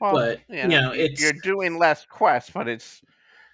Well, 0.00 0.12
but 0.14 0.40
you 0.48 0.66
know, 0.68 0.92
it's 0.92 1.20
you're 1.20 1.32
doing 1.32 1.78
less 1.78 2.04
quests, 2.06 2.50
but 2.52 2.68
it's 2.68 3.00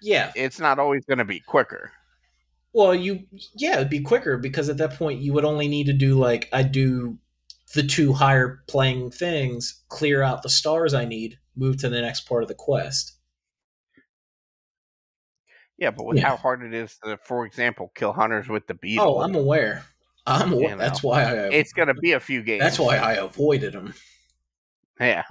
yeah. 0.01 0.31
it's 0.35 0.59
not 0.59 0.79
always 0.79 1.05
going 1.05 1.19
to 1.19 1.25
be 1.25 1.39
quicker. 1.39 1.91
Well, 2.73 2.95
you 2.95 3.25
yeah, 3.55 3.75
it'd 3.75 3.89
be 3.89 4.01
quicker 4.01 4.37
because 4.37 4.69
at 4.69 4.77
that 4.77 4.95
point 4.97 5.21
you 5.21 5.33
would 5.33 5.45
only 5.45 5.67
need 5.67 5.85
to 5.87 5.93
do 5.93 6.15
like 6.17 6.49
I 6.53 6.63
do 6.63 7.17
the 7.73 7.83
two 7.83 8.13
higher 8.13 8.63
playing 8.67 9.11
things, 9.11 9.83
clear 9.89 10.21
out 10.23 10.41
the 10.43 10.49
stars 10.49 10.93
I 10.93 11.05
need, 11.05 11.37
move 11.55 11.77
to 11.77 11.89
the 11.89 12.01
next 12.01 12.21
part 12.21 12.43
of 12.43 12.49
the 12.49 12.55
quest. 12.55 13.13
Yeah, 15.77 15.91
but 15.91 16.05
with 16.05 16.17
Yeah. 16.17 16.27
how 16.29 16.37
hard 16.37 16.63
it 16.63 16.73
is 16.73 16.97
to, 17.03 17.17
for 17.17 17.45
example, 17.45 17.91
kill 17.95 18.13
hunters 18.13 18.47
with 18.47 18.67
the 18.67 18.75
beetle, 18.75 19.17
Oh, 19.17 19.21
I'm 19.21 19.35
aware. 19.35 19.83
I'm 20.27 20.53
aware. 20.53 20.71
You 20.71 20.75
That's 20.77 21.01
why 21.01 21.23
I. 21.23 21.33
it's 21.49 21.73
gonna 21.73 21.93
be 22.01 22.11
a 22.11 22.19
few 22.19 22.43
games. 22.43 22.61
that's 22.61 22.77
why 22.79 22.97
I 22.97 23.13
avoided 23.13 23.73
them. 23.73 23.93
Yeah. 24.99 25.23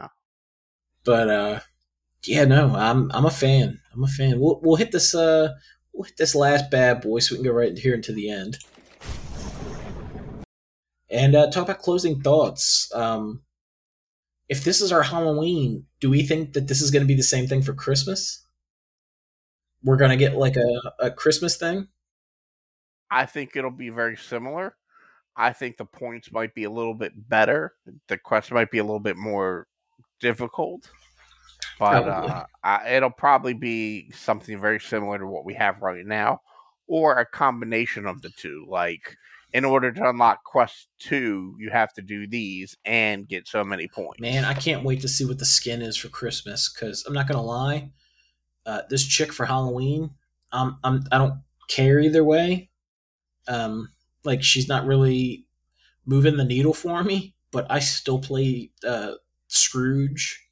But 1.04 1.28
uh, 1.28 1.60
yeah, 2.24 2.44
no, 2.44 2.74
I'm 2.74 3.10
I'm 3.12 3.26
a 3.26 3.30
fan. 3.30 3.80
I'm 3.92 4.04
a 4.04 4.08
fan. 4.08 4.38
We'll 4.38 4.60
we'll 4.62 4.76
hit 4.76 4.92
this 4.92 5.14
uh 5.14 5.54
we'll 5.92 6.04
hit 6.04 6.16
this 6.16 6.34
last 6.34 6.70
bad 6.70 7.00
boy 7.00 7.20
so 7.20 7.34
we 7.34 7.38
can 7.38 7.44
go 7.44 7.52
right 7.52 7.76
here 7.76 7.94
into 7.94 8.12
the 8.12 8.30
end. 8.30 8.58
And 11.10 11.34
uh, 11.34 11.50
talk 11.50 11.64
about 11.64 11.80
closing 11.80 12.20
thoughts. 12.20 12.90
Um, 12.94 13.42
if 14.48 14.64
this 14.64 14.80
is 14.80 14.92
our 14.92 15.02
Halloween, 15.02 15.86
do 16.00 16.08
we 16.10 16.22
think 16.22 16.52
that 16.52 16.68
this 16.68 16.80
is 16.80 16.90
going 16.90 17.02
to 17.02 17.08
be 17.08 17.16
the 17.16 17.22
same 17.22 17.46
thing 17.46 17.62
for 17.62 17.72
Christmas? 17.72 18.46
We're 19.82 19.96
going 19.96 20.10
to 20.10 20.16
get 20.16 20.36
like 20.36 20.56
a, 20.56 20.92
a 21.00 21.10
Christmas 21.10 21.56
thing? 21.56 21.88
I 23.10 23.26
think 23.26 23.56
it'll 23.56 23.70
be 23.70 23.90
very 23.90 24.16
similar. 24.16 24.76
I 25.36 25.52
think 25.52 25.76
the 25.76 25.84
points 25.84 26.30
might 26.30 26.54
be 26.54 26.64
a 26.64 26.70
little 26.70 26.94
bit 26.94 27.28
better. 27.28 27.74
The 28.08 28.18
quest 28.18 28.52
might 28.52 28.70
be 28.70 28.78
a 28.78 28.84
little 28.84 29.00
bit 29.00 29.16
more 29.16 29.66
difficult, 30.20 30.90
but 31.78 32.09
uh, 32.09 32.44
I, 32.62 32.96
it'll 32.96 33.11
probably 33.11 33.54
be 33.54 34.11
something 34.12 34.61
very 34.61 34.80
similar 34.80 35.18
to 35.18 35.26
what 35.26 35.44
we 35.44 35.54
have 35.54 35.80
right 35.80 36.04
now, 36.06 36.40
or 36.87 37.18
a 37.18 37.26
combination 37.26 38.06
of 38.06 38.22
the 38.22 38.30
two. 38.30 38.66
Like, 38.68 39.16
in 39.52 39.64
order 39.64 39.90
to 39.92 40.09
unlock 40.09 40.44
quest 40.44 40.88
two, 40.98 41.56
you 41.59 41.70
have 41.70 41.92
to 41.94 42.02
do 42.02 42.26
these 42.26 42.76
and 42.85 43.28
get 43.28 43.48
so 43.48 43.64
many 43.64 43.88
points. 43.88 44.20
Man, 44.20 44.44
I 44.44 44.54
can't 44.54 44.85
wait 44.85 45.00
to 45.00 45.09
see 45.09 45.24
what 45.24 45.38
the 45.38 45.44
skin 45.44 45.83
is 45.83 45.96
for 45.96 46.09
Christmas 46.09 46.72
because 46.72 47.04
I'm 47.06 47.14
not 47.14 47.26
gonna 47.26 47.42
lie, 47.42 47.90
uh, 48.66 48.83
this 48.88 49.04
chick 49.04 49.33
for 49.33 49.46
Halloween, 49.46 50.11
um, 50.52 50.78
I'm 50.85 51.04
I 51.11 51.18
don't 51.18 51.42
care 51.68 51.98
either 52.00 52.24
way. 52.24 52.68
Um, 53.48 53.90
like 54.24 54.42
she's 54.42 54.68
not 54.68 54.87
really 54.87 55.46
moving 56.06 56.37
the 56.37 56.44
needle 56.44 56.74
for 56.74 57.02
me, 57.02 57.35
but 57.50 57.66
I 57.70 57.78
still 57.78 58.18
play 58.18 58.70
uh, 58.87 59.12
Scrooge 59.52 60.46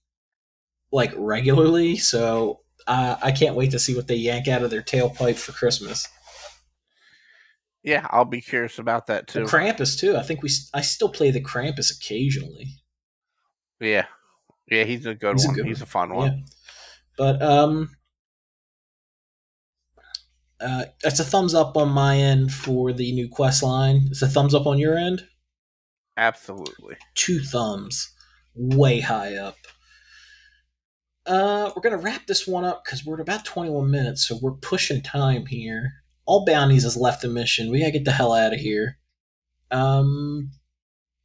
like 0.92 1.12
regularly, 1.16 1.96
so 1.96 2.60
uh, 2.86 3.16
I 3.22 3.32
can't 3.32 3.54
wait 3.56 3.70
to 3.72 3.78
see 3.78 3.94
what 3.94 4.08
they 4.08 4.14
yank 4.16 4.48
out 4.48 4.62
of 4.62 4.70
their 4.70 4.82
tailpipe 4.82 5.36
for 5.36 5.52
Christmas. 5.52 6.08
yeah, 7.84 8.06
I'll 8.10 8.24
be 8.24 8.40
curious 8.40 8.78
about 8.78 9.06
that 9.06 9.26
The 9.28 9.40
too. 9.40 9.46
Krampus 9.46 9.98
too. 9.98 10.16
I 10.16 10.22
think 10.22 10.42
we 10.42 10.50
I 10.74 10.80
still 10.80 11.08
play 11.10 11.30
the 11.30 11.40
Krampus 11.42 11.94
occasionally. 11.96 12.66
yeah, 13.80 14.06
yeah, 14.70 14.84
he's 14.84 15.06
a 15.06 15.14
good 15.14 15.34
He's 15.34 15.44
a 15.44 15.48
one. 15.48 15.56
good 15.56 15.66
he's 15.66 15.78
one. 15.78 15.82
a 15.82 15.86
fun 15.86 16.14
one. 16.14 16.32
Yeah. 16.32 16.44
But 17.16 17.42
um 17.42 17.90
uh 20.60 20.84
it's 21.04 21.20
a 21.20 21.24
thumbs 21.24 21.54
up 21.54 21.76
on 21.76 21.88
my 21.90 22.16
end 22.16 22.52
for 22.52 22.92
the 22.92 23.12
new 23.12 23.28
quest 23.28 23.62
line. 23.62 24.06
It's 24.10 24.22
a 24.22 24.28
thumbs 24.28 24.54
up 24.54 24.66
on 24.66 24.78
your 24.78 24.96
end. 24.96 25.22
Absolutely. 26.16 26.96
Two 27.14 27.40
thumbs. 27.40 28.12
Way 28.58 29.00
high 29.00 29.36
up. 29.36 29.56
Uh 31.26 31.70
we're 31.74 31.82
gonna 31.82 31.98
wrap 31.98 32.26
this 32.26 32.46
one 32.46 32.64
up 32.64 32.84
because 32.84 33.04
we're 33.04 33.14
at 33.14 33.20
about 33.20 33.44
21 33.44 33.90
minutes, 33.90 34.26
so 34.26 34.38
we're 34.42 34.52
pushing 34.52 35.02
time 35.02 35.46
here. 35.46 35.92
All 36.26 36.44
bounties 36.44 36.82
has 36.82 36.96
left 36.96 37.22
the 37.22 37.28
mission. 37.28 37.70
We 37.70 37.80
gotta 37.80 37.92
get 37.92 38.04
the 38.04 38.12
hell 38.12 38.32
out 38.32 38.52
of 38.54 38.60
here. 38.60 38.98
Um 39.70 40.50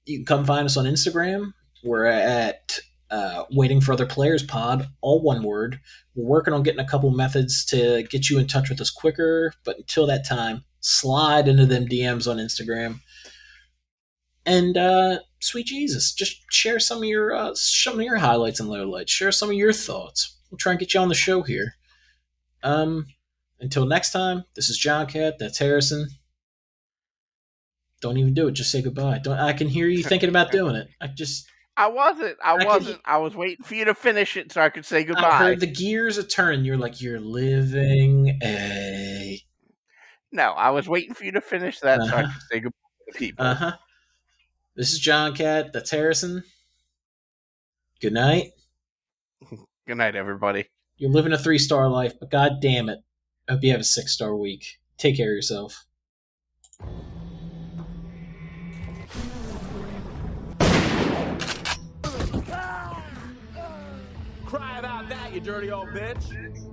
you 0.06 0.19
can 0.19 0.26
come 0.26 0.46
find 0.46 0.65
us 0.65 0.78
on 0.78 0.86
Instagram. 0.86 1.54
We're 1.84 2.06
at 2.06 2.80
uh, 3.13 3.46
waiting 3.52 3.80
for 3.80 3.93
other 3.93 4.08
players 4.08 4.41
pod 4.41 4.88
all 5.02 5.22
one 5.22 5.43
word 5.43 5.80
we're 6.15 6.26
working 6.26 6.52
on 6.52 6.63
getting 6.63 6.80
a 6.80 6.88
couple 6.88 7.12
methods 7.12 7.63
to 7.63 8.02
get 8.10 8.28
you 8.28 8.39
in 8.39 8.48
touch 8.48 8.69
with 8.69 8.82
us 8.82 8.89
quicker 8.89 9.54
but 9.63 9.78
until 9.78 10.08
that 10.08 10.26
time 10.28 10.63
slide 10.80 11.48
into 11.48 11.63
them 11.67 11.86
dms 11.86 12.28
on 12.28 12.38
instagram 12.38 13.00
and 14.45 14.77
uh, 14.77 15.19
sweet 15.39 15.65
jesus 15.67 16.12
just 16.13 16.41
share 16.51 16.79
some 16.79 16.99
of 16.99 17.03
your 17.06 17.34
uh, 17.34 17.51
some 17.56 17.95
of 17.95 18.01
your 18.06 18.17
highlights 18.17 18.60
and 18.60 18.69
lowlights 18.69 19.10
share 19.10 19.32
some 19.32 19.49
of 19.49 19.56
your 19.56 19.73
thoughts 19.73 20.38
we'll 20.49 20.58
try 20.58 20.71
and 20.73 20.79
get 20.79 20.93
you 20.93 20.99
on 20.99 21.10
the 21.10 21.15
show 21.15 21.41
here 21.41 21.75
um 22.63 23.08
until 23.60 23.86
next 23.86 24.12
time 24.12 24.43
this 24.56 24.69
is 24.69 24.77
john 24.77 25.06
cat 25.06 25.36
that's 25.39 25.60
harrison 25.60 26.08
don't 28.01 28.17
even 28.17 28.34
do 28.34 28.47
it 28.47 28.51
just 28.51 28.71
say 28.71 28.82
goodbye 28.82 29.17
don't 29.19 29.39
i 29.39 29.53
can 29.53 29.67
hear 29.67 29.88
you 29.88 30.03
thinking 30.03 30.29
about 30.29 30.51
doing 30.51 30.75
it 30.75 30.88
i 31.01 31.08
just 31.08 31.47
I 31.75 31.88
wasn't. 31.88 32.38
I, 32.43 32.51
I 32.51 32.63
wasn't. 32.63 33.01
I 33.03 33.17
was 33.17 33.36
waiting 33.36 33.65
for 33.65 33.73
you 33.73 33.86
to 33.86 33.95
finish 33.95 34.38
it 34.38 34.51
so 34.51 34.62
I 34.62 34.69
could 34.69 34.86
say 34.86 34.99
I 34.99 35.06
goodbye. 35.08 35.39
heard 35.39 35.60
the 35.60 35.65
gears 35.65 36.19
a 36.19 36.23
turn. 36.23 36.63
You're 36.65 36.77
like, 36.77 37.01
you're 37.01 37.19
living 37.19 38.38
a. 38.43 39.41
No, 40.32 40.51
I 40.51 40.69
was 40.69 40.88
waiting 40.88 41.15
for 41.15 41.23
you 41.25 41.32
to 41.32 41.41
finish 41.41 41.79
that 41.79 42.01
so 42.06 42.15
I 42.15 42.21
Uh-huh. 42.21 42.32
could 42.32 42.41
say 42.51 42.60
goodbye 42.60 42.77
to 43.08 43.12
the 43.12 43.17
people. 43.17 43.43
Uh 43.45 43.56
huh. 43.56 43.71
This 44.75 44.91
is 44.91 44.97
John 44.97 45.36
Cat. 45.36 45.71
That's 45.71 45.91
Harrison. 45.91 46.43
Good 48.01 48.13
night. 48.13 48.53
Good 49.88 49.97
night, 49.97 50.15
everybody. 50.15 50.65
You're 50.97 51.12
living 51.12 51.31
a 51.31 51.38
three 51.38 51.59
star 51.59 51.88
life, 51.89 52.13
but 52.19 52.31
god 52.31 52.53
damn 52.59 52.89
it. 52.89 52.99
I 53.47 53.53
hope 53.53 53.63
you 53.63 53.71
have 53.71 53.81
a 53.81 53.83
six 53.83 54.13
star 54.13 54.36
week. 54.36 54.79
Take 54.97 55.17
care 55.17 55.29
of 55.29 55.36
yourself. 55.36 55.86
Cry 64.45 64.79
about 64.79 65.07
that, 65.09 65.33
you 65.33 65.39
dirty 65.39 65.69
old 65.71 65.89
bitch. 65.89 66.72